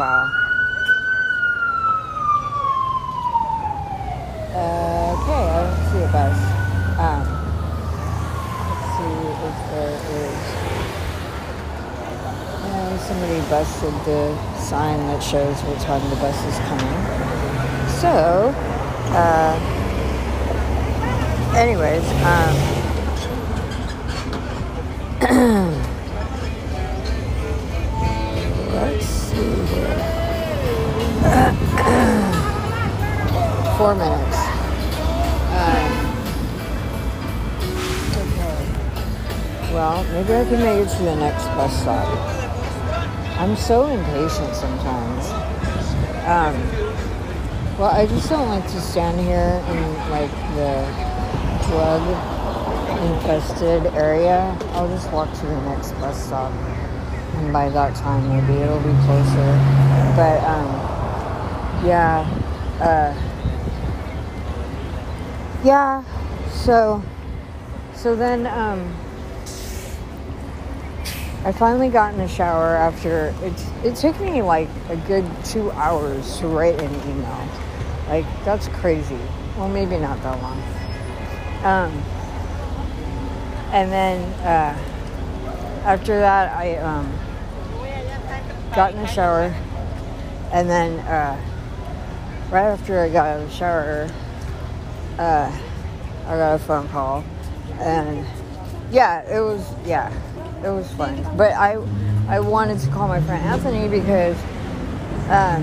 Uh, 0.00 0.30
there's 4.94 5.18
Josh. 5.26 5.92
see 5.92 6.02
a 6.02 6.06
bus. 6.12 6.38
Um, 6.98 7.24
let's 8.68 8.86
see 8.94 9.16
if 9.44 9.56
there 9.72 9.98
is. 10.18 10.42
And 12.64 12.94
somebody 13.00 13.40
busted 13.50 13.96
the 14.04 14.22
sign 14.58 14.98
that 15.08 15.20
shows 15.22 15.56
what 15.62 15.80
time 15.80 16.02
the 16.10 16.16
bus 16.16 16.38
is 16.46 16.58
coming. 16.68 16.98
So, 18.00 18.54
uh, 19.16 19.54
anyways, 21.56 22.06
um, 22.22 22.54
Four 33.78 33.94
minutes. 33.94 34.38
Okay. 38.16 38.58
Well, 39.72 40.04
maybe 40.12 40.34
I 40.34 40.44
can 40.44 40.60
make 40.60 40.86
it 40.86 40.90
to 40.96 41.02
the 41.04 41.14
next 41.16 41.44
bus 41.54 41.72
stop. 41.80 42.08
I'm 43.38 43.54
so 43.56 43.86
impatient 43.86 44.54
sometimes. 44.54 45.30
Um, 46.26 46.54
well, 47.78 47.90
I 47.92 48.06
just 48.06 48.28
don't 48.28 48.48
like 48.48 48.66
to 48.66 48.80
stand 48.80 49.20
here 49.20 49.62
in 49.68 50.10
like 50.10 50.30
the 50.56 50.84
drug 51.68 52.02
infested 53.12 53.86
area. 53.94 54.56
I'll 54.72 54.88
just 54.88 55.08
walk 55.12 55.32
to 55.32 55.46
the 55.46 55.60
next 55.62 55.92
bus 55.92 56.26
stop, 56.26 56.52
and 56.52 57.52
by 57.52 57.68
that 57.68 57.94
time 57.94 58.28
maybe 58.28 58.60
it'll 58.60 58.80
be 58.80 58.94
closer. 59.06 59.56
But 60.16 60.42
um, 60.42 60.87
yeah, 61.84 62.26
uh, 62.80 63.14
yeah. 65.64 66.04
So, 66.50 67.02
so 67.94 68.14
then 68.16 68.46
um 68.46 68.94
I 71.44 71.52
finally 71.52 71.88
got 71.88 72.12
in 72.12 72.18
the 72.18 72.28
shower 72.28 72.76
after 72.76 73.34
it's 73.42 73.70
it 73.84 73.96
took 73.96 74.20
me 74.20 74.42
like 74.42 74.68
a 74.88 74.96
good 74.96 75.24
two 75.44 75.70
hours 75.72 76.38
to 76.38 76.48
write 76.48 76.80
an 76.80 76.94
email. 77.08 77.48
Like, 78.08 78.26
that's 78.44 78.68
crazy. 78.68 79.18
Well, 79.56 79.68
maybe 79.68 79.98
not 79.98 80.22
that 80.22 80.42
long. 80.42 80.62
Um, 81.62 82.02
and 83.70 83.92
then 83.92 84.22
uh, 84.40 84.76
after 85.84 86.18
that, 86.18 86.56
I 86.56 86.76
um, 86.76 87.12
got 88.74 88.94
in 88.94 89.00
the 89.00 89.06
shower. 89.06 89.54
And 90.52 90.68
then 90.70 91.00
uh, 91.00 91.38
right 92.50 92.66
after 92.66 93.00
I 93.00 93.08
got 93.10 93.26
out 93.26 93.40
of 93.40 93.48
the 93.48 93.54
shower, 93.54 94.08
uh, 95.18 95.58
I 96.26 96.36
got 96.36 96.54
a 96.54 96.58
phone 96.58 96.88
call. 96.88 97.24
And 97.80 98.26
yeah, 98.90 99.22
it 99.22 99.40
was, 99.40 99.66
yeah, 99.86 100.12
it 100.64 100.70
was 100.70 100.90
fun. 100.92 101.22
But 101.36 101.52
I, 101.52 101.74
I 102.28 102.40
wanted 102.40 102.80
to 102.80 102.90
call 102.90 103.08
my 103.08 103.20
friend 103.20 103.44
Anthony 103.44 103.88
because 103.88 104.36
um, 105.28 105.62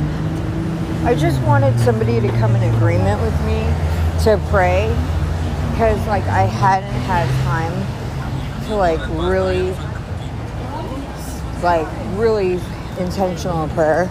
I 1.06 1.16
just 1.18 1.42
wanted 1.44 1.80
somebody 1.80 2.20
to 2.20 2.28
come 2.40 2.56
in 2.56 2.76
agreement 2.76 3.22
with 3.22 3.40
me 3.46 3.62
to 4.24 4.42
pray 4.50 4.88
because 5.72 6.00
like 6.08 6.24
I 6.24 6.44
hadn't 6.44 6.90
had 7.02 7.28
time 7.44 8.68
to 8.68 8.76
like 8.76 9.00
really 9.10 9.72
like 11.62 11.88
really 12.18 12.54
intentional 12.98 13.68
prayer 13.70 14.10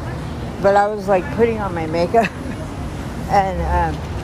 but 0.60 0.76
I 0.76 0.86
was 0.86 1.08
like 1.08 1.24
putting 1.36 1.58
on 1.58 1.74
my 1.74 1.86
makeup 1.86 2.30
and 3.28 3.94
um, 3.96 4.14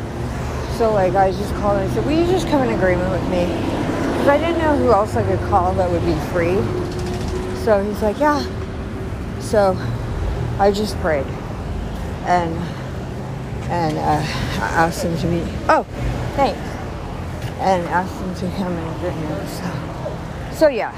so 0.77 0.93
like 0.93 1.15
I 1.15 1.31
just 1.33 1.53
called 1.57 1.79
and 1.79 1.91
I 1.91 1.95
said 1.95 2.05
will 2.05 2.13
you 2.13 2.27
just 2.27 2.49
come 2.49 2.63
in 2.67 2.75
agreement 2.75 3.11
with 3.11 3.25
me? 3.25 3.47
Because 3.47 4.29
I 4.29 4.39
didn't 4.39 4.59
know 4.59 4.77
who 4.77 4.93
else 4.93 5.17
I 5.17 5.23
could 5.23 5.41
call 5.49 5.75
that 5.75 5.91
would 5.91 6.05
be 6.05 6.15
free. 6.33 6.57
So 7.65 7.83
he's 7.85 8.03
like 8.03 8.19
yeah. 8.19 8.41
So 9.41 9.77
I 10.59 10.71
just 10.71 10.97
prayed. 10.99 11.27
And 12.25 12.55
and 13.71 13.99
uh, 13.99 14.23
asked 14.61 15.05
him 15.05 15.17
to 15.19 15.27
meet 15.27 15.47
oh 15.69 15.85
thanks. 16.37 16.61
And 17.61 17.87
asked 17.89 18.15
him 18.15 18.35
to 18.37 18.57
come 18.57 18.73
in 18.73 18.89
agreement 18.97 19.49
so 19.49 20.57
so 20.57 20.69
yeah. 20.69 20.93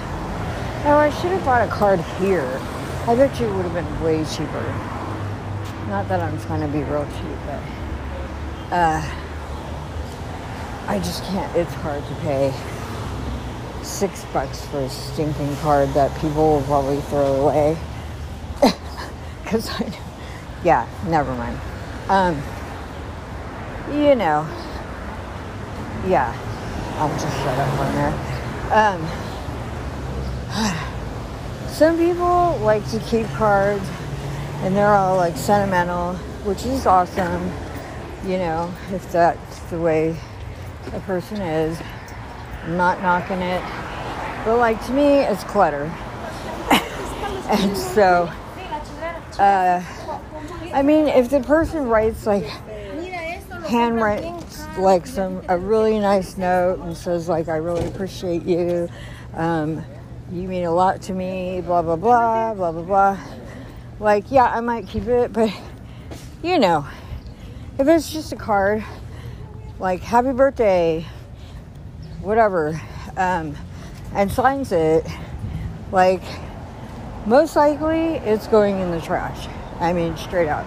Now 0.84 0.98
I 0.98 1.10
should 1.10 1.30
have 1.30 1.44
bought 1.44 1.66
a 1.66 1.70
card 1.70 2.00
here. 2.18 2.60
I 3.06 3.14
bet 3.16 3.38
you 3.40 3.46
it 3.46 3.54
would 3.54 3.64
have 3.64 3.74
been 3.74 4.02
way 4.02 4.24
cheaper. 4.24 4.62
Not 5.88 6.08
that 6.08 6.20
I'm 6.20 6.40
trying 6.42 6.60
to 6.60 6.68
be 6.68 6.84
real 6.84 7.04
cheap, 7.04 7.38
but 7.46 7.60
uh, 8.72 9.00
I 10.88 10.98
just 10.98 11.22
can't. 11.24 11.54
It's 11.56 11.72
hard 11.74 12.04
to 12.04 12.14
pay 12.16 12.52
six 13.84 14.24
bucks 14.32 14.64
for 14.66 14.80
a 14.80 14.88
stinking 14.88 15.54
card 15.56 15.90
that 15.90 16.10
people 16.20 16.54
will 16.54 16.62
probably 16.62 17.00
throw 17.02 17.42
away. 17.42 17.76
Because 19.42 19.68
I, 19.68 19.92
yeah, 20.64 20.86
never 21.08 21.34
mind. 21.34 21.58
Um, 22.08 22.36
you 23.90 24.14
know, 24.14 24.46
yeah, 26.06 26.32
I'll 26.96 27.10
just 27.20 27.36
shut 27.38 27.58
up 27.58 27.78
on 27.78 27.94
there. 27.94 28.14
Um, 28.72 29.06
some 31.68 31.98
people 31.98 32.56
like 32.64 32.88
to 32.92 32.98
keep 33.00 33.26
cards 33.32 33.86
and 34.62 34.74
they're 34.74 34.94
all 34.94 35.18
like 35.18 35.36
sentimental, 35.36 36.14
which 36.44 36.64
is 36.64 36.86
awesome, 36.86 37.52
you 38.24 38.38
know, 38.38 38.72
if 38.92 39.10
that's 39.12 39.58
the 39.70 39.78
way 39.78 40.16
a 40.92 41.00
person 41.00 41.40
is. 41.40 41.78
I'm 42.64 42.76
not 42.76 43.02
knocking 43.02 43.40
it. 43.40 43.62
But 44.44 44.58
like 44.58 44.84
to 44.86 44.92
me, 44.92 45.20
it's 45.20 45.44
clutter. 45.44 45.84
and 47.50 47.76
so, 47.76 48.30
uh, 49.38 49.82
I 50.72 50.82
mean, 50.82 51.08
if 51.08 51.30
the 51.30 51.40
person 51.40 51.88
writes 51.88 52.26
like 52.26 52.44
handwrites 53.62 54.78
like 54.78 55.06
some 55.06 55.42
a 55.48 55.56
really 55.56 55.98
nice 55.98 56.36
note 56.36 56.80
and 56.80 56.96
says 56.96 57.28
like 57.28 57.48
I 57.48 57.56
really 57.56 57.86
appreciate 57.86 58.42
you. 58.42 58.88
Um, 59.34 59.84
you 60.32 60.48
mean 60.48 60.64
a 60.64 60.72
lot 60.72 61.02
to 61.02 61.12
me, 61.12 61.60
blah, 61.60 61.82
blah, 61.82 61.96
blah, 61.96 62.54
blah, 62.54 62.72
blah, 62.72 62.82
blah. 62.82 63.18
Like, 64.00 64.30
yeah, 64.30 64.46
I 64.46 64.60
might 64.60 64.88
keep 64.88 65.06
it, 65.06 65.32
but 65.32 65.52
you 66.42 66.58
know, 66.58 66.86
if 67.78 67.88
it's 67.88 68.12
just 68.12 68.32
a 68.32 68.36
card, 68.36 68.84
like 69.78 70.00
happy 70.00 70.32
birthday, 70.32 71.06
whatever, 72.20 72.80
um, 73.16 73.56
and 74.14 74.30
signs 74.30 74.72
it, 74.72 75.06
like, 75.90 76.22
most 77.26 77.56
likely 77.56 78.16
it's 78.16 78.46
going 78.46 78.78
in 78.80 78.90
the 78.90 79.00
trash. 79.00 79.48
I 79.80 79.92
mean, 79.92 80.16
straight 80.16 80.48
up. 80.48 80.66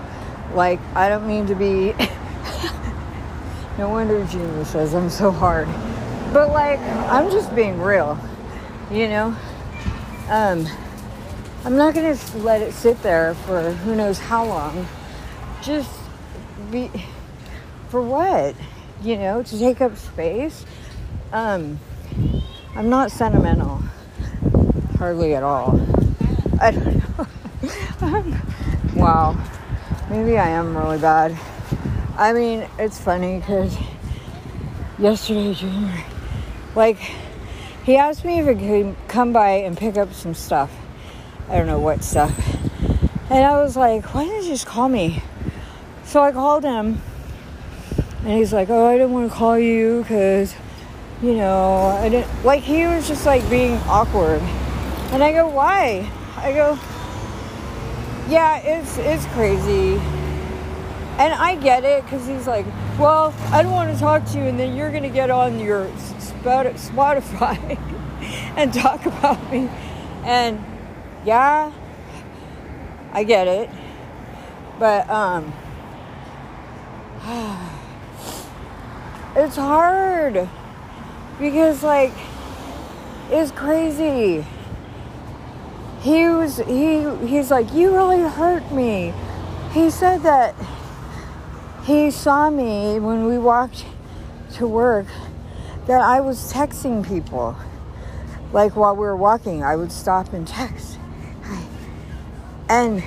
Like, 0.53 0.79
I 0.95 1.09
don't 1.09 1.27
mean 1.27 1.47
to 1.47 1.55
be. 1.55 1.93
no 3.77 3.89
wonder 3.89 4.25
Gina 4.25 4.65
says 4.65 4.93
I'm 4.93 5.09
so 5.09 5.31
hard. 5.31 5.67
But, 6.33 6.49
like, 6.49 6.79
I'm 6.79 7.31
just 7.31 7.55
being 7.55 7.79
real, 7.81 8.19
you 8.91 9.07
know? 9.07 9.35
Um, 10.29 10.67
I'm 11.63 11.77
not 11.77 11.93
to 11.95 12.17
let 12.37 12.61
it 12.61 12.73
sit 12.73 13.01
there 13.03 13.35
for 13.35 13.71
who 13.71 13.95
knows 13.95 14.19
how 14.19 14.45
long. 14.45 14.87
Just 15.61 15.89
be 16.71 16.91
for 17.89 18.01
what? 18.01 18.55
You 19.01 19.17
know, 19.17 19.43
to 19.43 19.59
take 19.59 19.81
up 19.81 19.97
space. 19.97 20.65
Um, 21.31 21.79
I'm 22.75 22.89
not 22.89 23.11
sentimental, 23.11 23.81
hardly 24.97 25.35
at 25.35 25.43
all. 25.43 25.79
I 26.59 26.71
don't 26.71 27.17
know. 27.17 28.41
wow, 28.95 29.37
maybe 30.09 30.37
I 30.37 30.49
am 30.49 30.75
really 30.75 30.99
bad. 30.99 31.37
I 32.17 32.33
mean, 32.33 32.67
it's 32.79 32.99
funny 32.99 33.39
because 33.39 33.75
yesterday, 34.97 35.53
Junior, 35.53 36.03
like 36.75 36.97
he 37.85 37.97
asked 37.97 38.25
me 38.25 38.39
if 38.39 38.47
I 38.47 38.55
could 38.55 38.95
come 39.07 39.31
by 39.31 39.49
and 39.49 39.77
pick 39.77 39.97
up 39.97 40.13
some 40.13 40.33
stuff. 40.33 40.71
I 41.49 41.57
don't 41.57 41.67
know 41.67 41.79
what 41.79 42.03
stuff. 42.03 42.33
And 43.29 43.43
I 43.43 43.61
was 43.61 43.75
like, 43.75 44.13
why 44.13 44.23
didn't 44.23 44.43
you 44.43 44.49
just 44.49 44.65
call 44.65 44.89
me? 44.89 45.21
So 46.15 46.23
I 46.23 46.31
called 46.31 46.63
him. 46.63 47.01
And 48.23 48.37
he's 48.37 48.53
like, 48.53 48.69
oh, 48.69 48.87
I 48.87 48.93
didn't 48.93 49.11
want 49.11 49.29
to 49.29 49.35
call 49.35 49.59
you 49.59 50.01
because, 50.01 50.55
you 51.21 51.33
know, 51.35 51.87
I 51.87 52.07
didn't. 52.07 52.45
Like, 52.45 52.63
he 52.63 52.85
was 52.85 53.05
just 53.05 53.25
like 53.25 53.49
being 53.49 53.73
awkward. 53.79 54.39
And 55.11 55.21
I 55.21 55.33
go, 55.33 55.49
why? 55.49 56.09
I 56.37 56.53
go, 56.53 56.79
yeah, 58.29 58.59
it's, 58.59 58.97
it's 58.97 59.25
crazy. 59.33 59.95
And 61.19 61.33
I 61.33 61.57
get 61.57 61.83
it 61.83 62.05
because 62.05 62.25
he's 62.25 62.47
like, 62.47 62.65
well, 62.97 63.33
I 63.51 63.61
don't 63.61 63.73
want 63.73 63.93
to 63.93 63.99
talk 63.99 64.23
to 64.27 64.37
you, 64.37 64.45
and 64.45 64.57
then 64.57 64.73
you're 64.73 64.91
going 64.91 65.03
to 65.03 65.09
get 65.09 65.29
on 65.29 65.59
your 65.59 65.87
Spotify 66.37 67.77
and 68.55 68.73
talk 68.73 69.05
about 69.05 69.51
me. 69.51 69.69
And 70.23 70.63
yeah, 71.25 71.73
I 73.11 73.25
get 73.25 73.49
it. 73.49 73.69
But 74.79 75.09
um 75.09 75.51
it's 79.35 79.55
hard 79.55 80.47
because 81.39 81.81
like 81.81 82.13
it's 83.31 83.51
crazy. 83.51 84.45
He 86.01 86.27
was 86.27 86.57
he 86.57 87.09
he's 87.25 87.49
like 87.49 87.73
you 87.73 87.95
really 87.95 88.21
hurt 88.21 88.71
me. 88.71 89.11
He 89.71 89.89
said 89.89 90.21
that 90.21 90.53
he 91.83 92.11
saw 92.11 92.51
me 92.51 92.99
when 92.99 93.25
we 93.25 93.39
walked 93.39 93.85
to 94.53 94.67
work 94.67 95.07
that 95.87 96.01
I 96.01 96.21
was 96.21 96.53
texting 96.53 97.07
people. 97.07 97.55
Like 98.53 98.75
while 98.75 98.95
we 98.95 99.01
were 99.01 99.17
walking, 99.17 99.63
I 99.63 99.75
would 99.75 99.91
stop 99.91 100.31
and 100.33 100.47
text. 100.47 100.99
And 102.69 103.03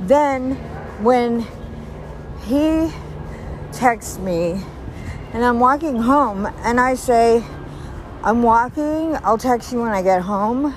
then 0.00 0.56
when 1.02 1.46
he 2.44 2.90
texts 3.76 4.18
me 4.18 4.58
and 5.34 5.44
I'm 5.44 5.60
walking 5.60 5.96
home 5.96 6.46
and 6.46 6.80
I 6.80 6.94
say, 6.94 7.44
I'm 8.22 8.42
walking, 8.42 9.16
I'll 9.22 9.36
text 9.36 9.70
you 9.70 9.82
when 9.82 9.92
I 9.92 10.02
get 10.02 10.22
home. 10.22 10.74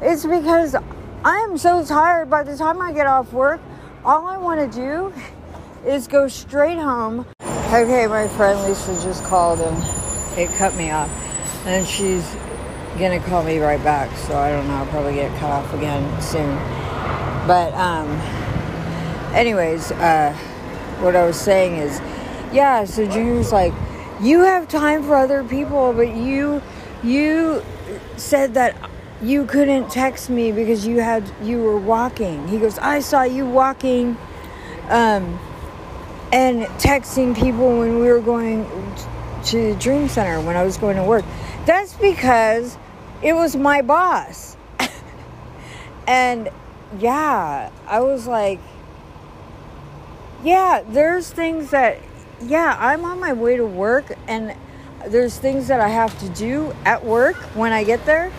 It's 0.00 0.24
because 0.24 0.74
I 0.74 1.36
am 1.48 1.58
so 1.58 1.84
tired 1.84 2.30
by 2.30 2.42
the 2.42 2.56
time 2.56 2.80
I 2.80 2.92
get 2.92 3.06
off 3.06 3.32
work. 3.32 3.60
All 4.04 4.26
I 4.26 4.38
want 4.38 4.72
to 4.72 4.78
do 4.78 5.12
is 5.86 6.08
go 6.08 6.26
straight 6.26 6.78
home. 6.78 7.26
Okay, 7.42 8.06
my 8.06 8.26
friend 8.28 8.58
Lisa 8.66 8.94
just 9.02 9.22
called 9.24 9.60
and 9.60 10.38
it 10.38 10.48
cut 10.56 10.74
me 10.76 10.90
off. 10.90 11.10
And 11.66 11.86
she's 11.86 12.34
gonna 12.98 13.20
call 13.20 13.42
me 13.42 13.58
right 13.58 13.82
back, 13.84 14.16
so 14.16 14.36
I 14.36 14.50
don't 14.50 14.66
know, 14.68 14.74
I'll 14.74 14.86
probably 14.86 15.14
get 15.14 15.30
cut 15.38 15.50
off 15.50 15.74
again 15.74 16.22
soon. 16.22 16.56
But 17.46 17.74
um 17.74 18.08
anyways, 19.34 19.92
uh 19.92 20.32
what 21.00 21.16
I 21.16 21.26
was 21.26 21.38
saying 21.38 21.76
is 21.76 22.00
yeah, 22.54 22.84
so 22.84 23.06
Junior's 23.06 23.52
like, 23.52 23.72
You 24.22 24.40
have 24.40 24.68
time 24.68 25.02
for 25.02 25.16
other 25.16 25.42
people, 25.44 25.92
but 25.92 26.14
you 26.14 26.62
you 27.02 27.62
said 28.16 28.54
that 28.54 28.76
you 29.20 29.44
couldn't 29.44 29.90
text 29.90 30.30
me 30.30 30.52
because 30.52 30.86
you 30.86 31.00
had 31.00 31.30
you 31.42 31.62
were 31.62 31.78
walking. 31.78 32.48
He 32.48 32.58
goes, 32.58 32.78
I 32.78 33.00
saw 33.00 33.24
you 33.24 33.46
walking 33.46 34.16
um 34.88 35.38
and 36.32 36.64
texting 36.78 37.36
people 37.38 37.78
when 37.78 37.98
we 38.00 38.06
were 38.06 38.20
going 38.20 38.64
to 39.44 39.72
the 39.72 39.78
Dream 39.78 40.08
Center 40.08 40.40
when 40.40 40.56
I 40.56 40.64
was 40.64 40.76
going 40.76 40.96
to 40.96 41.04
work. 41.04 41.24
That's 41.66 41.94
because 41.94 42.76
it 43.22 43.34
was 43.34 43.56
my 43.56 43.82
boss. 43.82 44.56
and 46.06 46.48
yeah, 46.98 47.70
I 47.86 48.00
was 48.00 48.26
like, 48.26 48.60
yeah, 50.42 50.82
there's 50.88 51.30
things 51.30 51.70
that, 51.70 51.98
yeah, 52.46 52.76
I'm 52.78 53.04
on 53.04 53.20
my 53.20 53.32
way 53.32 53.56
to 53.56 53.66
work 53.66 54.12
and 54.28 54.54
there's 55.06 55.38
things 55.38 55.68
that 55.68 55.80
I 55.80 55.88
have 55.88 56.18
to 56.20 56.28
do 56.30 56.74
at 56.84 57.04
work 57.04 57.36
when 57.54 57.72
I 57.72 57.84
get 57.84 58.04
there 58.06 58.32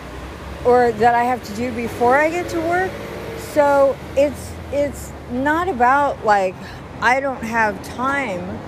or 0.64 0.92
that 0.92 1.14
I 1.14 1.24
have 1.24 1.42
to 1.44 1.54
do 1.54 1.72
before 1.72 2.16
I 2.16 2.30
get 2.30 2.48
to 2.50 2.60
work. 2.60 2.90
So 3.52 3.96
it's 4.16 4.52
it's 4.72 5.12
not 5.30 5.68
about 5.68 6.24
like 6.24 6.54
I 7.00 7.20
don't 7.20 7.42
have 7.42 7.82
time, 7.84 8.58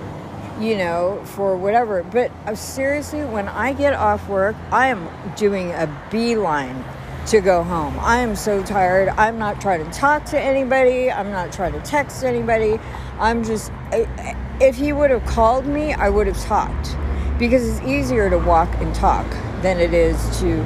you 0.61 0.77
know, 0.77 1.21
for 1.25 1.57
whatever. 1.57 2.03
But 2.03 2.31
uh, 2.45 2.55
seriously, 2.55 3.21
when 3.21 3.47
I 3.47 3.73
get 3.73 3.93
off 3.93 4.27
work, 4.29 4.55
I 4.71 4.87
am 4.87 5.09
doing 5.35 5.71
a 5.71 5.87
beeline 6.09 6.83
to 7.27 7.41
go 7.41 7.63
home. 7.63 7.97
I 7.99 8.19
am 8.19 8.35
so 8.35 8.63
tired. 8.63 9.09
I'm 9.09 9.37
not 9.37 9.61
trying 9.61 9.85
to 9.85 9.91
talk 9.91 10.25
to 10.25 10.39
anybody. 10.39 11.11
I'm 11.11 11.31
not 11.31 11.51
trying 11.51 11.73
to 11.73 11.81
text 11.81 12.23
anybody. 12.23 12.79
I'm 13.19 13.43
just, 13.43 13.71
if 13.91 14.75
he 14.75 14.93
would 14.93 15.11
have 15.11 15.25
called 15.25 15.65
me, 15.65 15.93
I 15.93 16.09
would 16.09 16.27
have 16.27 16.41
talked 16.43 16.95
because 17.37 17.67
it's 17.67 17.87
easier 17.87 18.29
to 18.29 18.37
walk 18.37 18.69
and 18.81 18.93
talk 18.93 19.25
than 19.61 19.79
it 19.79 19.93
is 19.93 20.17
to 20.39 20.65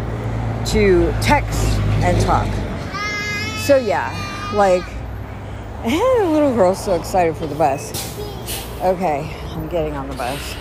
to 0.65 1.11
text 1.21 1.61
and 2.03 2.19
talk. 2.21 2.47
So 3.65 3.77
yeah, 3.77 4.11
like 4.53 4.85
the 5.83 6.25
little 6.31 6.53
girl's 6.55 6.83
so 6.83 6.93
excited 6.93 7.35
for 7.35 7.47
the 7.47 7.55
bus. 7.55 7.91
Okay, 8.81 9.29
I'm 9.49 9.67
getting 9.67 9.95
on 9.95 10.09
the 10.09 10.15
bus. 10.15 10.55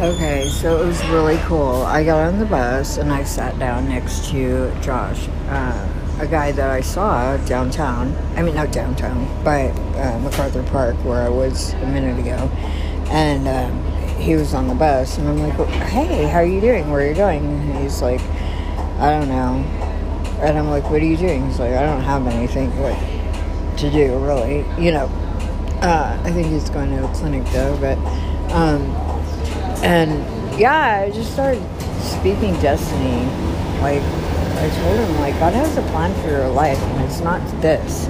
Okay, 0.00 0.48
so 0.48 0.80
it 0.80 0.86
was 0.86 1.04
really 1.08 1.38
cool. 1.38 1.82
I 1.82 2.04
got 2.04 2.28
on 2.28 2.38
the 2.38 2.44
bus 2.44 2.98
and 2.98 3.12
I 3.12 3.24
sat 3.24 3.58
down 3.58 3.88
next 3.88 4.30
to 4.30 4.72
Josh, 4.80 5.26
uh, 5.48 5.88
a 6.20 6.26
guy 6.28 6.52
that 6.52 6.70
I 6.70 6.82
saw 6.82 7.36
downtown. 7.38 8.14
I 8.36 8.42
mean, 8.42 8.54
not 8.54 8.70
downtown, 8.70 9.26
but 9.42 9.72
uh, 9.96 10.20
MacArthur 10.20 10.62
Park, 10.62 10.94
where 11.04 11.22
I 11.22 11.28
was 11.28 11.72
a 11.72 11.86
minute 11.86 12.16
ago. 12.16 12.48
And 13.10 13.48
um, 13.48 14.20
he 14.20 14.36
was 14.36 14.54
on 14.54 14.68
the 14.68 14.76
bus, 14.76 15.18
and 15.18 15.26
I'm 15.26 15.38
like, 15.40 15.68
"Hey, 15.88 16.28
how 16.28 16.38
are 16.38 16.46
you 16.46 16.60
doing? 16.60 16.88
Where 16.92 17.04
are 17.04 17.08
you 17.08 17.16
going?" 17.16 17.44
And 17.44 17.78
he's 17.82 18.00
like, 18.00 18.20
"I 19.00 19.18
don't 19.18 19.28
know." 19.28 19.64
And 20.42 20.56
I'm 20.56 20.70
like, 20.70 20.88
"What 20.90 21.02
are 21.02 21.06
you 21.06 21.16
doing?" 21.16 21.44
He's 21.48 21.58
like, 21.58 21.72
"I 21.72 21.82
don't 21.82 22.02
have 22.02 22.24
anything 22.28 22.70
like 22.80 23.76
to 23.78 23.90
do, 23.90 24.16
really." 24.18 24.58
You 24.78 24.92
know, 24.92 25.06
uh, 25.82 26.20
I 26.22 26.30
think 26.30 26.46
he's 26.46 26.70
going 26.70 26.90
to 26.90 27.04
a 27.04 27.12
clinic 27.14 27.44
though, 27.46 27.76
but. 27.80 27.98
Um, 28.52 29.17
and 29.82 30.58
yeah, 30.58 31.04
I 31.06 31.10
just 31.10 31.32
started 31.32 31.62
speaking 32.00 32.54
destiny. 32.60 33.26
Like 33.80 34.02
I 34.02 34.70
told 34.80 34.98
him, 34.98 35.20
like 35.20 35.38
God 35.38 35.52
has 35.54 35.76
a 35.76 35.82
plan 35.90 36.14
for 36.22 36.28
your 36.28 36.48
life, 36.48 36.78
and 36.78 37.04
it's 37.04 37.20
not 37.20 37.40
this. 37.62 38.08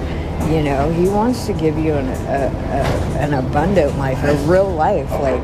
You 0.49 0.63
know, 0.63 0.91
He 0.91 1.07
wants 1.07 1.45
to 1.45 1.53
give 1.53 1.77
you 1.77 1.93
an 1.93 2.07
a, 2.07 2.47
a, 2.47 3.19
an 3.19 3.33
abundant 3.33 3.97
life, 3.97 4.23
a 4.23 4.35
real 4.47 4.69
life. 4.69 5.09
Like 5.11 5.43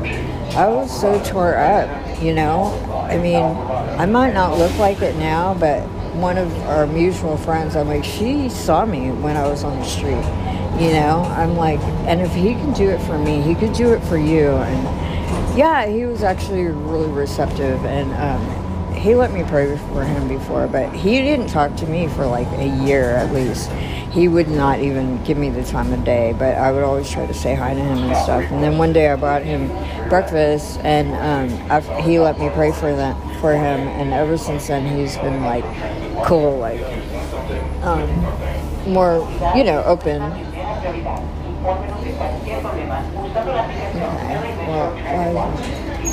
I 0.56 0.68
was 0.68 1.00
so 1.00 1.22
tore 1.24 1.56
up. 1.56 2.22
You 2.22 2.32
know, 2.34 2.72
I 3.10 3.18
mean, 3.18 3.42
I 3.42 4.06
might 4.06 4.32
not 4.32 4.58
look 4.58 4.76
like 4.78 5.02
it 5.02 5.16
now, 5.16 5.52
but 5.52 5.82
one 6.16 6.38
of 6.38 6.50
our 6.62 6.86
mutual 6.86 7.36
friends, 7.36 7.76
I'm 7.76 7.88
like, 7.88 8.04
she 8.04 8.48
saw 8.48 8.86
me 8.86 9.10
when 9.10 9.36
I 9.36 9.46
was 9.46 9.64
on 9.64 9.78
the 9.78 9.84
street. 9.84 10.24
You 10.80 10.92
know, 10.92 11.24
I'm 11.36 11.56
like, 11.56 11.80
and 12.08 12.20
if 12.20 12.32
he 12.34 12.54
can 12.54 12.72
do 12.72 12.88
it 12.88 13.00
for 13.02 13.18
me, 13.18 13.42
he 13.42 13.54
could 13.54 13.74
do 13.74 13.92
it 13.92 14.00
for 14.04 14.16
you. 14.16 14.48
And 14.48 15.05
yeah, 15.56 15.86
he 15.86 16.04
was 16.04 16.22
actually 16.22 16.64
really 16.64 17.10
receptive, 17.10 17.84
and 17.86 18.12
um, 18.14 18.94
he 18.94 19.14
let 19.14 19.32
me 19.32 19.42
pray 19.44 19.74
for 19.76 20.04
him 20.04 20.28
before, 20.28 20.66
but 20.66 20.92
he 20.92 21.22
didn't 21.22 21.46
talk 21.48 21.74
to 21.76 21.86
me 21.86 22.08
for 22.08 22.26
like 22.26 22.48
a 22.58 22.68
year 22.84 23.16
at 23.16 23.32
least. 23.32 23.70
He 24.12 24.28
would 24.28 24.48
not 24.48 24.80
even 24.80 25.22
give 25.24 25.36
me 25.36 25.50
the 25.50 25.64
time 25.64 25.92
of 25.92 26.04
day, 26.04 26.34
but 26.38 26.56
I 26.56 26.72
would 26.72 26.82
always 26.82 27.10
try 27.10 27.26
to 27.26 27.34
say 27.34 27.54
hi 27.54 27.74
to 27.74 27.80
him 27.80 27.98
and 27.98 28.16
stuff. 28.16 28.44
And 28.50 28.62
then 28.62 28.78
one 28.78 28.92
day 28.92 29.10
I 29.10 29.16
brought 29.16 29.42
him 29.42 29.68
breakfast, 30.08 30.78
and 30.80 31.12
um, 31.70 32.02
he 32.02 32.18
let 32.18 32.38
me 32.38 32.50
pray 32.50 32.72
for 32.72 32.94
that 32.94 33.16
for 33.40 33.52
him. 33.52 33.80
And 33.88 34.12
ever 34.12 34.36
since 34.36 34.66
then, 34.68 34.86
he's 34.96 35.16
been 35.16 35.42
like 35.42 35.64
cool, 36.24 36.58
like 36.58 36.80
um, 37.82 38.08
more, 38.92 39.26
you 39.56 39.64
know, 39.64 39.82
open 39.84 40.22
oh, 44.78 46.12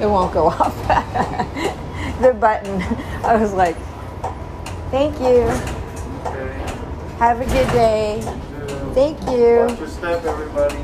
it 0.00 0.06
won't 0.06 0.32
go 0.32 0.46
off. 0.48 0.76
the 2.20 2.32
button. 2.34 2.82
I 3.24 3.36
was 3.36 3.52
like, 3.52 3.76
thank 4.90 5.18
you. 5.20 5.46
Have 7.18 7.40
a 7.40 7.44
good 7.44 7.68
day. 7.72 8.20
Thank 8.94 9.20
you. 9.30 9.66
Watch 9.68 9.78
your 9.78 9.88
step, 9.88 10.24
everybody. 10.24 10.78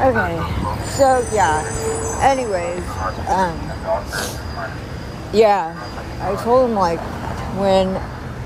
Okay, 0.00 0.36
so 0.86 1.24
yeah. 1.32 1.60
Anyways, 2.22 2.84
um, 3.28 3.56
yeah, 5.32 5.74
I 6.20 6.36
told 6.42 6.70
him 6.70 6.76
like 6.76 7.00
when 7.58 7.94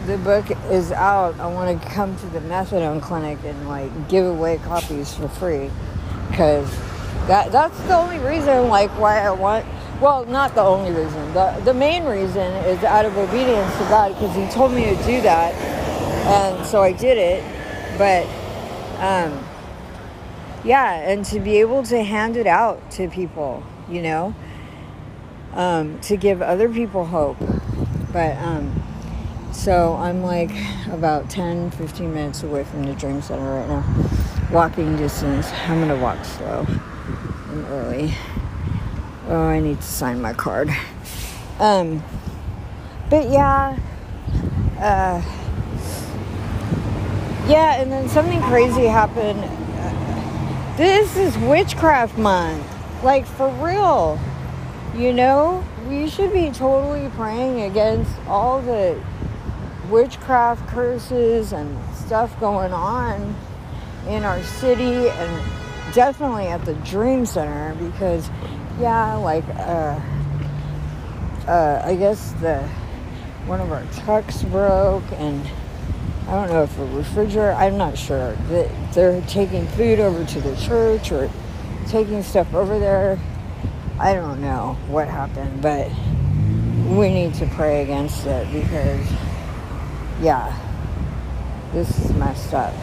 the 0.06 0.18
book 0.18 0.46
is 0.70 0.92
out, 0.92 1.38
I 1.40 1.46
want 1.46 1.80
to 1.80 1.88
come 1.88 2.16
to 2.16 2.26
the 2.26 2.40
methadone 2.40 3.00
clinic 3.00 3.38
and 3.44 3.68
like 3.68 4.08
give 4.08 4.26
away 4.26 4.58
copies 4.58 5.14
for 5.14 5.28
free 5.28 5.70
because 6.28 6.70
that 7.26 7.50
that's 7.52 7.78
the 7.82 7.96
only 7.96 8.18
reason 8.18 8.68
like 8.68 8.90
why 8.98 9.20
I 9.20 9.30
want. 9.30 9.66
Well, 10.00 10.26
not 10.26 10.54
the 10.54 10.62
only 10.62 10.90
reason. 10.90 11.32
the 11.32 11.60
The 11.64 11.74
main 11.74 12.04
reason 12.04 12.52
is 12.66 12.82
out 12.84 13.04
of 13.04 13.16
obedience 13.16 13.72
to 13.78 13.84
God 13.84 14.08
because 14.14 14.34
He 14.36 14.46
told 14.48 14.72
me 14.72 14.84
to 14.84 14.96
do 15.04 15.20
that, 15.22 15.54
and 15.54 16.66
so 16.66 16.82
I 16.82 16.92
did 16.92 17.16
it. 17.16 17.42
But 17.96 18.26
um, 18.98 19.42
yeah, 20.64 20.94
and 20.94 21.24
to 21.26 21.40
be 21.40 21.60
able 21.60 21.82
to 21.84 22.02
hand 22.02 22.36
it 22.36 22.46
out 22.46 22.90
to 22.92 23.08
people, 23.08 23.62
you 23.88 24.02
know, 24.02 24.34
um, 25.54 25.98
to 26.00 26.16
give 26.16 26.42
other 26.42 26.68
people 26.68 27.04
hope. 27.06 27.38
But 28.12 28.36
um, 28.38 28.82
so 29.52 29.96
I'm 29.96 30.22
like 30.22 30.50
about 30.90 31.30
10, 31.30 31.70
15 31.72 32.12
minutes 32.12 32.42
away 32.42 32.64
from 32.64 32.84
the 32.84 32.92
Dream 32.92 33.22
Center 33.22 33.42
right 33.42 33.68
now, 33.68 34.50
walking 34.52 34.96
distance. 34.96 35.50
I'm 35.66 35.80
gonna 35.80 36.00
walk 36.00 36.24
slow 36.24 36.66
and 37.48 37.66
early. 37.66 38.14
Oh, 39.28 39.42
I 39.42 39.60
need 39.60 39.76
to 39.76 39.86
sign 39.86 40.20
my 40.20 40.32
card. 40.32 40.70
Um, 41.58 42.02
but 43.10 43.30
yeah, 43.30 43.78
uh, 44.78 45.22
yeah, 47.48 47.80
and 47.80 47.90
then 47.90 48.08
something 48.08 48.40
crazy 48.42 48.84
happened 48.84 49.42
this 50.76 51.16
is 51.16 51.38
witchcraft 51.38 52.18
month. 52.18 52.66
Like, 53.04 53.26
for 53.26 53.48
real. 53.64 54.18
You 54.96 55.12
know, 55.12 55.64
we 55.88 56.08
should 56.08 56.32
be 56.32 56.52
totally 56.52 57.08
praying 57.16 57.62
against 57.62 58.12
all 58.28 58.62
the 58.62 59.02
witchcraft 59.90 60.68
curses 60.68 61.52
and 61.52 61.76
stuff 61.96 62.38
going 62.38 62.72
on 62.72 63.34
in 64.06 64.22
our 64.22 64.40
city 64.44 65.08
and 65.08 65.94
definitely 65.94 66.46
at 66.46 66.64
the 66.64 66.74
Dream 66.74 67.26
Center 67.26 67.74
because, 67.74 68.30
yeah, 68.78 69.14
like, 69.14 69.44
uh, 69.56 70.00
uh, 71.48 71.82
I 71.84 71.96
guess 71.96 72.30
the 72.34 72.62
one 73.46 73.60
of 73.60 73.72
our 73.72 73.84
trucks 74.04 74.44
broke 74.44 75.10
and 75.14 75.44
I 76.28 76.34
don't 76.36 76.50
know 76.50 76.62
if 76.62 76.78
a 76.78 76.86
refrigerator, 76.86 77.52
I'm 77.54 77.76
not 77.76 77.98
sure. 77.98 78.36
They're 78.92 79.20
taking 79.22 79.66
food 79.68 79.98
over 79.98 80.24
to 80.24 80.40
the 80.40 80.54
church 80.54 81.10
or 81.10 81.28
taking 81.88 82.22
stuff 82.22 82.54
over 82.54 82.78
there. 82.78 83.18
I 83.98 84.14
don't 84.14 84.40
know 84.40 84.76
what 84.88 85.08
happened, 85.08 85.62
but 85.62 85.88
we 86.96 87.12
need 87.12 87.34
to 87.34 87.46
pray 87.46 87.82
against 87.82 88.26
it 88.26 88.50
because, 88.52 89.06
yeah, 90.20 90.56
this 91.72 91.98
is 91.98 92.12
messed 92.12 92.52
up. 92.54 92.74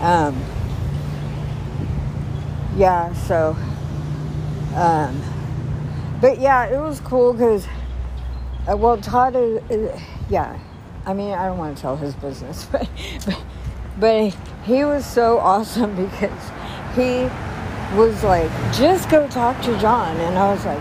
Um, 0.00 0.40
yeah, 2.76 3.12
so, 3.14 3.56
um, 4.74 5.20
but 6.20 6.38
yeah, 6.38 6.66
it 6.66 6.78
was 6.78 7.00
cool 7.00 7.32
because, 7.32 7.66
uh, 8.70 8.76
well, 8.76 8.98
Todd 8.98 9.34
is, 9.36 10.00
yeah 10.28 10.58
I 11.08 11.14
mean, 11.14 11.32
I 11.32 11.46
don't 11.46 11.56
want 11.56 11.74
to 11.74 11.80
tell 11.80 11.96
his 11.96 12.14
business, 12.14 12.66
but, 12.72 12.86
but, 13.24 13.42
but 13.98 14.36
he 14.64 14.84
was 14.84 15.06
so 15.06 15.38
awesome 15.38 15.96
because 16.10 16.50
he 16.94 17.30
was 17.94 18.22
like, 18.22 18.50
just 18.74 19.08
go 19.08 19.26
talk 19.28 19.60
to 19.62 19.78
John. 19.78 20.16
And 20.16 20.38
I 20.38 20.52
was 20.52 20.64
like, 20.64 20.80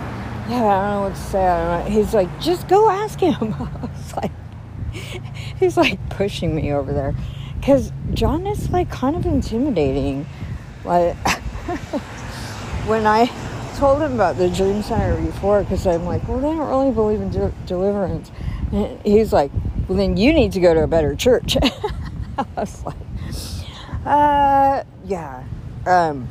yeah, 0.49 0.65
I 0.65 0.81
don't 0.81 0.91
know 0.91 1.01
what 1.01 1.15
to 1.15 1.21
say. 1.21 1.91
He's 1.91 2.13
like, 2.13 2.39
just 2.39 2.67
go 2.67 2.89
ask 2.89 3.19
him. 3.19 3.35
I 3.59 3.79
was 3.81 4.15
like, 4.15 4.31
he's 5.59 5.77
like 5.77 6.09
pushing 6.09 6.55
me 6.55 6.71
over 6.71 6.93
there. 6.93 7.15
Because 7.59 7.91
John 8.13 8.47
is 8.47 8.69
like 8.69 8.89
kind 8.89 9.15
of 9.15 9.25
intimidating. 9.25 10.25
Like, 10.85 11.15
when 12.87 13.05
I 13.05 13.29
told 13.75 14.01
him 14.01 14.13
about 14.13 14.37
the 14.37 14.49
Dream 14.49 14.81
Center 14.81 15.19
before, 15.21 15.63
because 15.63 15.85
I'm 15.85 16.05
like, 16.05 16.27
well, 16.27 16.39
they 16.39 16.47
don't 16.47 16.67
really 16.67 16.91
believe 16.91 17.21
in 17.21 17.29
de- 17.29 17.53
deliverance. 17.65 18.31
And 18.71 19.01
he's 19.01 19.33
like, 19.33 19.51
well, 19.87 19.97
then 19.97 20.17
you 20.17 20.33
need 20.33 20.51
to 20.53 20.59
go 20.59 20.73
to 20.73 20.83
a 20.83 20.87
better 20.87 21.15
church. 21.15 21.57
I 22.37 22.45
was 22.55 22.83
like, 22.85 22.95
uh, 24.05 24.83
yeah. 25.05 25.43
Um, 25.85 26.27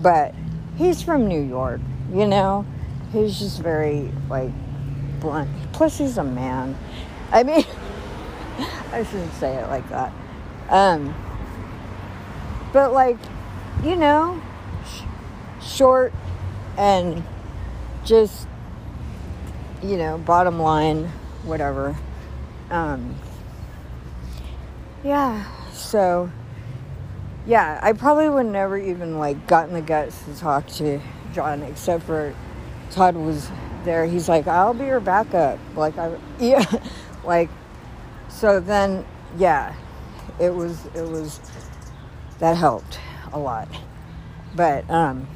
but 0.00 0.34
he's 0.76 1.02
from 1.02 1.28
New 1.28 1.40
York, 1.40 1.80
you 2.12 2.26
know? 2.26 2.66
He's 3.12 3.38
just 3.38 3.60
very, 3.60 4.10
like, 4.28 4.50
blunt. 5.20 5.50
Plus, 5.72 5.98
he's 5.98 6.18
a 6.18 6.24
man. 6.24 6.76
I 7.32 7.42
mean, 7.42 7.64
I 8.92 9.04
shouldn't 9.04 9.32
say 9.34 9.54
it 9.54 9.68
like 9.68 9.88
that. 9.90 10.12
Um, 10.68 11.14
but, 12.72 12.92
like, 12.92 13.18
you 13.82 13.96
know, 13.96 14.40
sh- 14.86 15.02
short 15.64 16.12
and 16.76 17.24
just, 18.04 18.46
you 19.82 19.96
know, 19.96 20.18
bottom 20.18 20.60
line, 20.60 21.10
whatever. 21.44 21.96
Um, 22.70 23.14
yeah, 25.02 25.44
so 25.72 26.30
yeah, 27.48 27.80
I 27.82 27.94
probably 27.94 28.28
would 28.28 28.44
never 28.44 28.76
even 28.76 29.18
like 29.18 29.46
gotten 29.46 29.72
the 29.72 29.80
guts 29.80 30.22
to 30.24 30.36
talk 30.36 30.66
to 30.72 31.00
John 31.32 31.62
except 31.62 32.04
for 32.04 32.34
Todd 32.90 33.16
was 33.16 33.50
there. 33.84 34.04
He's 34.04 34.28
like, 34.28 34.46
I'll 34.46 34.74
be 34.74 34.84
your 34.84 35.00
backup. 35.00 35.58
Like 35.74 35.96
I 35.96 36.14
yeah 36.38 36.62
like 37.24 37.48
so 38.28 38.60
then 38.60 39.02
yeah, 39.38 39.74
it 40.38 40.50
was 40.50 40.84
it 40.94 41.08
was 41.08 41.40
that 42.38 42.54
helped 42.54 43.00
a 43.32 43.38
lot. 43.38 43.68
But 44.54 44.88
um 44.90 45.26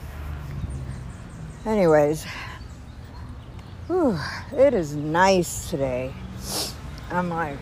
anyways 1.65 2.27
whew, 3.87 4.19
it 4.55 4.75
is 4.75 4.95
nice 4.95 5.71
today. 5.71 6.13
I'm 7.11 7.31
like 7.31 7.57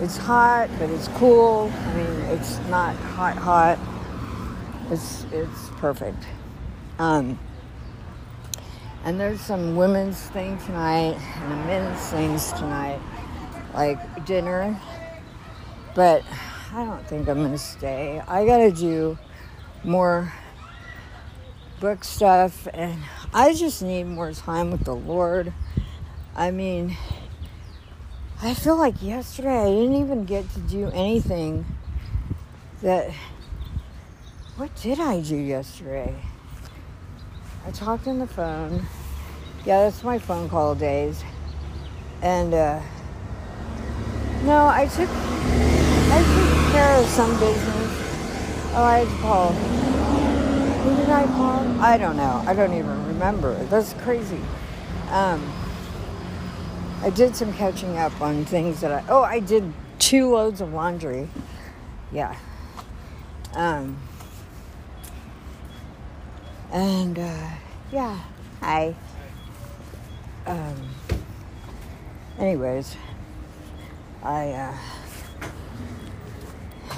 it's 0.00 0.18
hot, 0.18 0.68
but 0.78 0.90
it's 0.90 1.08
cool. 1.08 1.72
I 1.74 1.94
mean, 1.94 2.20
it's 2.36 2.58
not 2.68 2.94
hot, 2.96 3.36
hot. 3.36 3.78
It's 4.90 5.24
it's 5.32 5.68
perfect. 5.76 6.22
Um, 6.98 7.38
and 9.04 9.18
there's 9.18 9.40
some 9.40 9.76
women's 9.76 10.20
thing 10.20 10.58
tonight 10.58 11.16
and 11.16 11.52
a 11.52 11.56
men's 11.66 12.00
things 12.08 12.52
tonight, 12.52 13.00
like 13.72 14.26
dinner. 14.26 14.78
But 15.94 16.22
I 16.72 16.84
don't 16.84 17.06
think 17.06 17.28
I'm 17.28 17.42
gonna 17.42 17.56
stay. 17.56 18.20
I 18.28 18.44
gotta 18.44 18.70
do 18.70 19.16
more 19.82 20.32
book 21.80 22.04
stuff, 22.04 22.68
and 22.74 23.02
I 23.32 23.54
just 23.54 23.82
need 23.82 24.04
more 24.04 24.32
time 24.32 24.70
with 24.70 24.84
the 24.84 24.94
Lord. 24.94 25.54
I 26.34 26.50
mean 26.50 26.96
I 28.42 28.52
feel 28.52 28.76
like 28.76 29.02
yesterday 29.02 29.62
I 29.62 29.70
didn't 29.70 29.96
even 29.96 30.24
get 30.26 30.50
to 30.54 30.60
do 30.60 30.90
anything 30.90 31.64
that. 32.82 33.10
What 34.56 34.74
did 34.76 35.00
I 35.00 35.20
do 35.20 35.36
yesterday? 35.36 36.14
I 37.66 37.70
talked 37.70 38.06
on 38.06 38.18
the 38.18 38.26
phone. 38.26 38.86
Yeah, 39.64 39.84
that's 39.84 40.02
my 40.02 40.18
phone 40.18 40.48
call 40.48 40.74
days. 40.74 41.24
And, 42.22 42.54
uh, 42.54 42.80
no, 44.44 44.66
I 44.66 44.86
took, 44.86 45.10
I 45.10 46.22
took 46.22 46.72
care 46.72 46.96
of 46.96 47.06
some 47.06 47.38
business. 47.38 47.92
Oh, 48.74 48.84
I 48.84 48.98
had 49.00 49.08
to 49.08 49.22
call. 49.22 49.52
Who 50.84 50.96
did 50.96 51.10
I 51.10 51.26
call? 51.26 51.80
I 51.80 51.98
don't 51.98 52.16
know. 52.16 52.42
I 52.46 52.54
don't 52.54 52.72
even 52.72 53.06
remember. 53.08 53.54
That's 53.64 53.92
crazy. 53.94 54.40
Um, 55.10 55.42
I 57.06 57.10
did 57.10 57.36
some 57.36 57.54
catching 57.54 57.96
up 57.96 58.20
on 58.20 58.44
things 58.44 58.80
that 58.80 58.90
I. 58.90 59.04
Oh, 59.08 59.22
I 59.22 59.38
did 59.38 59.72
two 60.00 60.28
loads 60.28 60.60
of 60.60 60.72
laundry. 60.72 61.28
Yeah. 62.10 62.34
Um. 63.54 63.96
And 66.72 67.16
uh, 67.16 67.48
yeah, 67.92 68.18
I. 68.60 68.96
Um. 70.46 70.74
Anyways, 72.40 72.96
I. 74.24 74.48
Uh, 74.48 74.76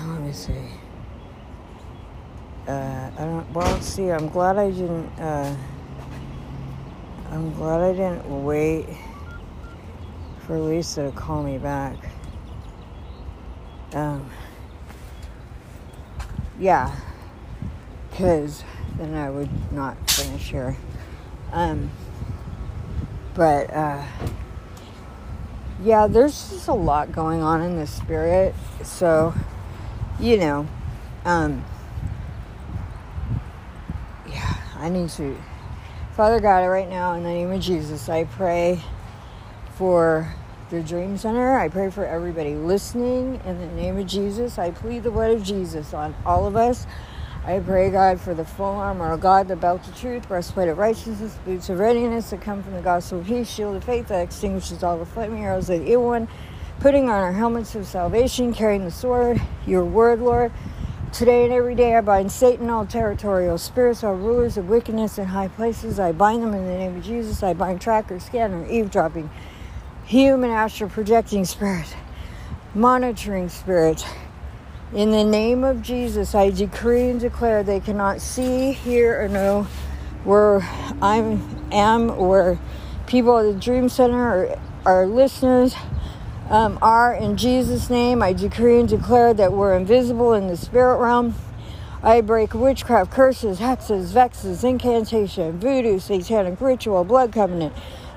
let 0.06 0.22
me 0.22 0.32
see. 0.32 0.70
Uh, 2.66 3.10
I 3.14 3.18
don't. 3.18 3.52
Well, 3.52 3.80
see, 3.82 4.10
I'm 4.10 4.30
glad 4.30 4.56
I 4.56 4.70
didn't. 4.70 5.10
Uh, 5.20 5.54
I'm 7.30 7.52
glad 7.52 7.82
I 7.82 7.92
didn't 7.92 8.44
wait 8.44 8.86
for 10.48 10.58
Lisa 10.58 11.02
to 11.02 11.12
call 11.12 11.42
me 11.42 11.58
back. 11.58 11.94
Um, 13.92 14.30
yeah, 16.58 16.96
because 18.10 18.64
then 18.96 19.14
I 19.14 19.28
would 19.28 19.50
not 19.72 20.10
finish 20.10 20.50
here. 20.50 20.74
Um, 21.52 21.90
but 23.34 23.70
uh, 23.74 24.02
yeah, 25.82 26.06
there's 26.06 26.48
just 26.48 26.68
a 26.68 26.72
lot 26.72 27.12
going 27.12 27.42
on 27.42 27.60
in 27.60 27.76
the 27.76 27.86
spirit. 27.86 28.54
So, 28.82 29.34
you 30.18 30.38
know, 30.38 30.66
um, 31.26 31.62
yeah, 34.26 34.56
I 34.76 34.88
need 34.88 35.10
to. 35.10 35.36
Father 36.16 36.40
God, 36.40 36.64
right 36.64 36.88
now, 36.88 37.12
in 37.12 37.22
the 37.22 37.28
name 37.28 37.52
of 37.52 37.60
Jesus, 37.60 38.08
I 38.08 38.24
pray 38.24 38.80
for 39.76 40.34
the 40.70 40.82
Dream 40.82 41.16
Center. 41.16 41.58
I 41.58 41.68
pray 41.68 41.88
for 41.88 42.04
everybody 42.04 42.54
listening 42.54 43.40
in 43.46 43.58
the 43.58 43.66
name 43.68 43.96
of 43.96 44.06
Jesus. 44.06 44.58
I 44.58 44.70
plead 44.70 45.02
the 45.02 45.10
blood 45.10 45.30
of 45.30 45.42
Jesus 45.42 45.94
on 45.94 46.14
all 46.26 46.46
of 46.46 46.56
us. 46.56 46.86
I 47.46 47.60
pray, 47.60 47.90
God, 47.90 48.20
for 48.20 48.34
the 48.34 48.44
full 48.44 48.66
armor 48.66 49.12
of 49.12 49.20
God, 49.20 49.48
the 49.48 49.56
belt 49.56 49.88
of 49.88 49.98
truth, 49.98 50.28
breastplate 50.28 50.68
of 50.68 50.76
righteousness, 50.76 51.38
boots 51.46 51.70
of 51.70 51.78
readiness 51.78 52.28
that 52.30 52.42
come 52.42 52.62
from 52.62 52.74
the 52.74 52.82
gospel 52.82 53.20
of 53.20 53.26
peace, 53.26 53.48
shield 53.48 53.76
of 53.76 53.84
faith 53.84 54.08
that 54.08 54.20
extinguishes 54.20 54.82
all 54.82 54.98
the 54.98 55.06
flaming 55.06 55.42
arrows 55.42 55.70
of 55.70 55.80
the 55.80 55.90
evil 55.90 56.04
one, 56.04 56.28
putting 56.80 57.04
on 57.04 57.22
our 57.22 57.32
helmets 57.32 57.74
of 57.74 57.86
salvation, 57.86 58.52
carrying 58.52 58.84
the 58.84 58.90
sword, 58.90 59.40
your 59.66 59.86
word, 59.86 60.20
Lord. 60.20 60.52
Today 61.14 61.44
and 61.44 61.52
every 61.54 61.74
day 61.74 61.96
I 61.96 62.02
bind 62.02 62.30
Satan, 62.30 62.68
all 62.68 62.84
territorial 62.84 63.56
spirits, 63.56 64.04
all 64.04 64.14
rulers 64.14 64.58
of 64.58 64.68
wickedness 64.68 65.16
in 65.16 65.24
high 65.24 65.48
places. 65.48 65.98
I 65.98 66.12
bind 66.12 66.42
them 66.42 66.52
in 66.52 66.66
the 66.66 66.76
name 66.76 66.96
of 66.98 67.02
Jesus. 67.02 67.42
I 67.42 67.54
bind 67.54 67.80
tracker, 67.80 68.20
scanner, 68.20 68.66
eavesdropping 68.68 69.30
human 70.08 70.48
astral 70.48 70.88
projecting 70.88 71.44
spirit, 71.44 71.94
monitoring 72.74 73.46
spirit. 73.50 74.02
In 74.94 75.10
the 75.10 75.22
name 75.22 75.64
of 75.64 75.82
Jesus, 75.82 76.34
I 76.34 76.48
decree 76.48 77.10
and 77.10 77.20
declare 77.20 77.62
they 77.62 77.78
cannot 77.78 78.22
see, 78.22 78.72
hear, 78.72 79.20
or 79.20 79.28
know 79.28 79.64
where 80.24 80.60
I 81.02 81.38
am, 81.72 82.16
where 82.16 82.58
people 83.06 83.36
at 83.36 83.52
the 83.52 83.60
Dream 83.60 83.90
Center 83.90 84.16
or 84.16 84.58
our 84.86 85.06
listeners 85.06 85.74
um, 86.48 86.78
are. 86.80 87.14
In 87.14 87.36
Jesus' 87.36 87.90
name, 87.90 88.22
I 88.22 88.32
decree 88.32 88.80
and 88.80 88.88
declare 88.88 89.34
that 89.34 89.52
we're 89.52 89.76
invisible 89.76 90.32
in 90.32 90.46
the 90.46 90.56
spirit 90.56 90.96
realm. 90.96 91.34
I 92.02 92.22
break 92.22 92.54
witchcraft, 92.54 93.10
curses, 93.10 93.58
hexes, 93.58 94.12
vexes, 94.12 94.64
incantation, 94.64 95.58
voodoo, 95.58 95.98
satanic 95.98 96.58
ritual, 96.62 97.04
blood 97.04 97.30
covenant 97.30 97.74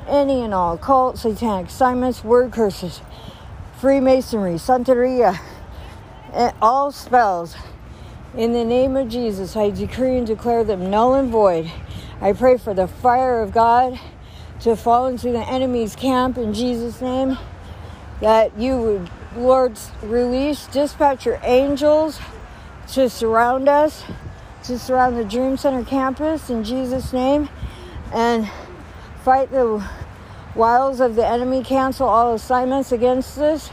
any 0.08 0.42
and 0.42 0.54
all 0.54 0.74
occult, 0.74 1.18
satanic 1.18 1.68
assignments, 1.68 2.24
word 2.24 2.52
curses, 2.52 3.02
Freemasonry, 3.80 4.56
Santeria, 4.56 5.40
and 6.34 6.54
all 6.62 6.92
spells. 6.92 7.56
In 8.36 8.54
the 8.54 8.64
name 8.64 8.96
of 8.96 9.10
Jesus, 9.10 9.56
I 9.56 9.72
decree 9.72 10.18
and 10.18 10.26
declare 10.26 10.64
them 10.64 10.90
null 10.90 11.16
and 11.16 11.30
void. 11.30 11.72
I 12.22 12.34
pray 12.34 12.58
for 12.58 12.74
the 12.74 12.88
fire 12.88 13.42
of 13.42 13.52
God 13.52 14.00
to 14.62 14.76
fall 14.76 15.08
into 15.08 15.32
the 15.32 15.44
enemy's 15.50 15.96
camp 15.96 16.38
in 16.38 16.54
Jesus' 16.54 17.02
name. 17.02 17.38
That 18.22 18.58
you 18.58 18.78
would, 18.78 19.10
Lord, 19.36 19.80
release, 20.04 20.68
dispatch 20.68 21.26
your 21.26 21.40
angels 21.44 22.20
to 22.90 23.10
surround 23.10 23.68
us, 23.68 24.04
to 24.66 24.78
surround 24.78 25.18
the 25.18 25.26
Dream 25.26 25.58
Center 25.58 25.84
campus 25.84 26.50
in 26.50 26.64
Jesus' 26.64 27.12
name, 27.12 27.50
and 28.14 28.50
fight 29.24 29.52
the 29.52 29.88
wiles 30.56 31.00
of 31.00 31.16
the 31.16 31.26
enemy, 31.26 31.64
cancel 31.64 32.08
all 32.08 32.34
assignments 32.34 32.92
against 32.92 33.38
us. 33.38 33.70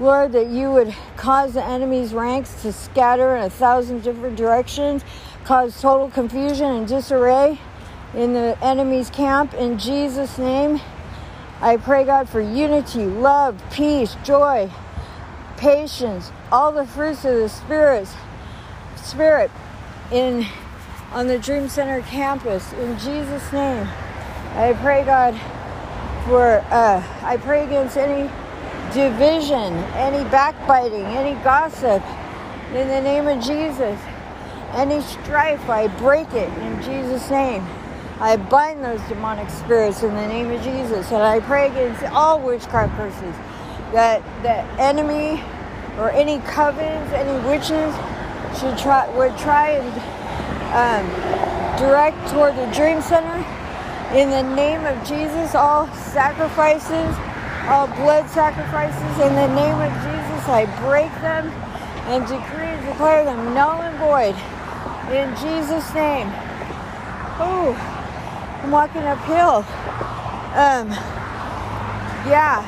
Lord, 0.00 0.32
that 0.32 0.48
you 0.48 0.72
would 0.72 0.94
cause 1.16 1.54
the 1.54 1.64
enemy's 1.64 2.12
ranks 2.12 2.62
to 2.62 2.72
scatter 2.72 3.36
in 3.36 3.44
a 3.44 3.50
thousand 3.50 4.02
different 4.02 4.36
directions, 4.36 5.04
cause 5.44 5.80
total 5.80 6.10
confusion 6.10 6.66
and 6.66 6.88
disarray 6.88 7.60
in 8.14 8.32
the 8.32 8.58
enemy's 8.62 9.10
camp 9.10 9.54
in 9.54 9.78
Jesus' 9.78 10.38
name. 10.38 10.80
I 11.60 11.76
pray, 11.76 12.04
God, 12.04 12.28
for 12.28 12.40
unity, 12.40 13.04
love, 13.04 13.62
peace, 13.70 14.16
joy, 14.24 14.68
patience, 15.56 16.32
all 16.50 16.72
the 16.72 16.86
fruits 16.86 17.24
of 17.24 17.36
the 17.36 17.48
Spirit, 17.48 18.08
Spirit 18.96 19.50
in 20.10 20.44
on 21.12 21.28
the 21.28 21.38
Dream 21.38 21.68
Center 21.68 22.00
campus. 22.00 22.72
In 22.72 22.98
Jesus' 22.98 23.52
name, 23.52 23.86
I 24.54 24.74
pray, 24.74 25.04
God, 25.04 25.34
for 26.26 26.64
uh, 26.70 27.02
I 27.22 27.38
pray 27.38 27.64
against 27.64 27.96
any 27.96 28.30
division, 28.92 29.72
any 29.94 30.28
backbiting, 30.30 31.06
any 31.06 31.42
gossip. 31.42 32.02
In 32.74 32.88
the 32.88 33.00
name 33.00 33.28
of 33.28 33.42
Jesus, 33.42 33.98
any 34.74 35.00
strife, 35.00 35.68
I 35.68 35.88
break 35.98 36.32
it 36.32 36.52
in 36.58 36.82
Jesus' 36.82 37.30
name. 37.30 37.66
I 38.20 38.36
bind 38.36 38.84
those 38.84 39.00
demonic 39.08 39.50
spirits 39.50 40.02
in 40.02 40.14
the 40.14 40.28
name 40.28 40.50
of 40.50 40.62
Jesus, 40.62 41.10
and 41.10 41.22
I 41.22 41.40
pray 41.40 41.68
against 41.68 42.04
all 42.12 42.38
witchcraft 42.38 42.94
curses. 42.96 43.34
That 43.92 44.22
the 44.42 44.56
enemy 44.80 45.42
or 45.98 46.10
any 46.10 46.38
covens, 46.38 47.10
any 47.12 47.48
witches 47.48 47.94
should 48.60 48.78
try 48.78 49.08
would 49.16 49.36
try 49.38 49.70
and 49.70 49.88
um, 50.72 51.78
direct 51.78 52.16
toward 52.30 52.56
the 52.56 52.66
dream 52.74 53.02
center. 53.02 53.41
In 54.12 54.28
the 54.28 54.42
name 54.54 54.84
of 54.84 55.08
Jesus, 55.08 55.54
all 55.54 55.86
sacrifices, 55.94 57.16
all 57.66 57.86
blood 57.96 58.28
sacrifices, 58.28 59.00
in 59.24 59.34
the 59.34 59.48
name 59.54 59.80
of 59.80 59.90
Jesus, 60.04 60.48
I 60.52 60.66
break 60.84 61.10
them 61.22 61.48
and 62.12 62.22
decree 62.26 62.66
and 62.66 62.86
declare 62.86 63.24
them 63.24 63.54
null 63.54 63.80
and 63.80 63.96
void. 63.96 64.36
In 65.16 65.32
Jesus' 65.40 65.94
name. 65.94 66.28
Oh, 67.40 67.72
I'm 68.62 68.70
walking 68.70 69.00
uphill. 69.00 69.64
Um, 70.60 70.90
yeah. 72.28 72.60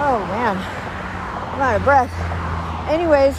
Oh 0.00 0.24
man, 0.32 0.56
I'm 1.52 1.60
out 1.60 1.76
of 1.76 1.84
breath. 1.84 2.88
Anyways, 2.88 3.36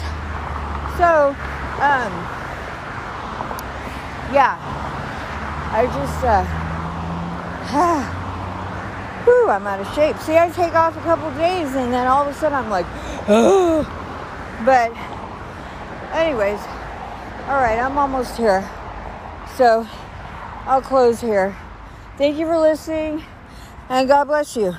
so, 0.96 1.34
um, 1.82 2.12
yeah, 4.30 4.56
I 5.72 5.86
just, 5.86 6.24
uh, 6.24 6.59
whew, 9.24 9.48
I'm 9.48 9.66
out 9.66 9.80
of 9.80 9.94
shape. 9.94 10.16
See, 10.18 10.36
I 10.36 10.50
take 10.50 10.74
off 10.74 10.96
a 10.96 11.00
couple 11.00 11.30
days 11.32 11.74
and 11.74 11.92
then 11.92 12.06
all 12.06 12.22
of 12.22 12.28
a 12.28 12.34
sudden 12.34 12.58
I'm 12.58 12.70
like, 12.70 12.86
oh. 13.28 13.86
But, 14.64 14.92
anyways, 16.12 16.60
all 17.48 17.56
right, 17.56 17.78
I'm 17.78 17.96
almost 17.96 18.36
here. 18.36 18.68
So, 19.56 19.86
I'll 20.66 20.82
close 20.82 21.20
here. 21.20 21.56
Thank 22.18 22.36
you 22.38 22.46
for 22.46 22.58
listening, 22.58 23.24
and 23.88 24.06
God 24.06 24.24
bless 24.24 24.56
you. 24.56 24.74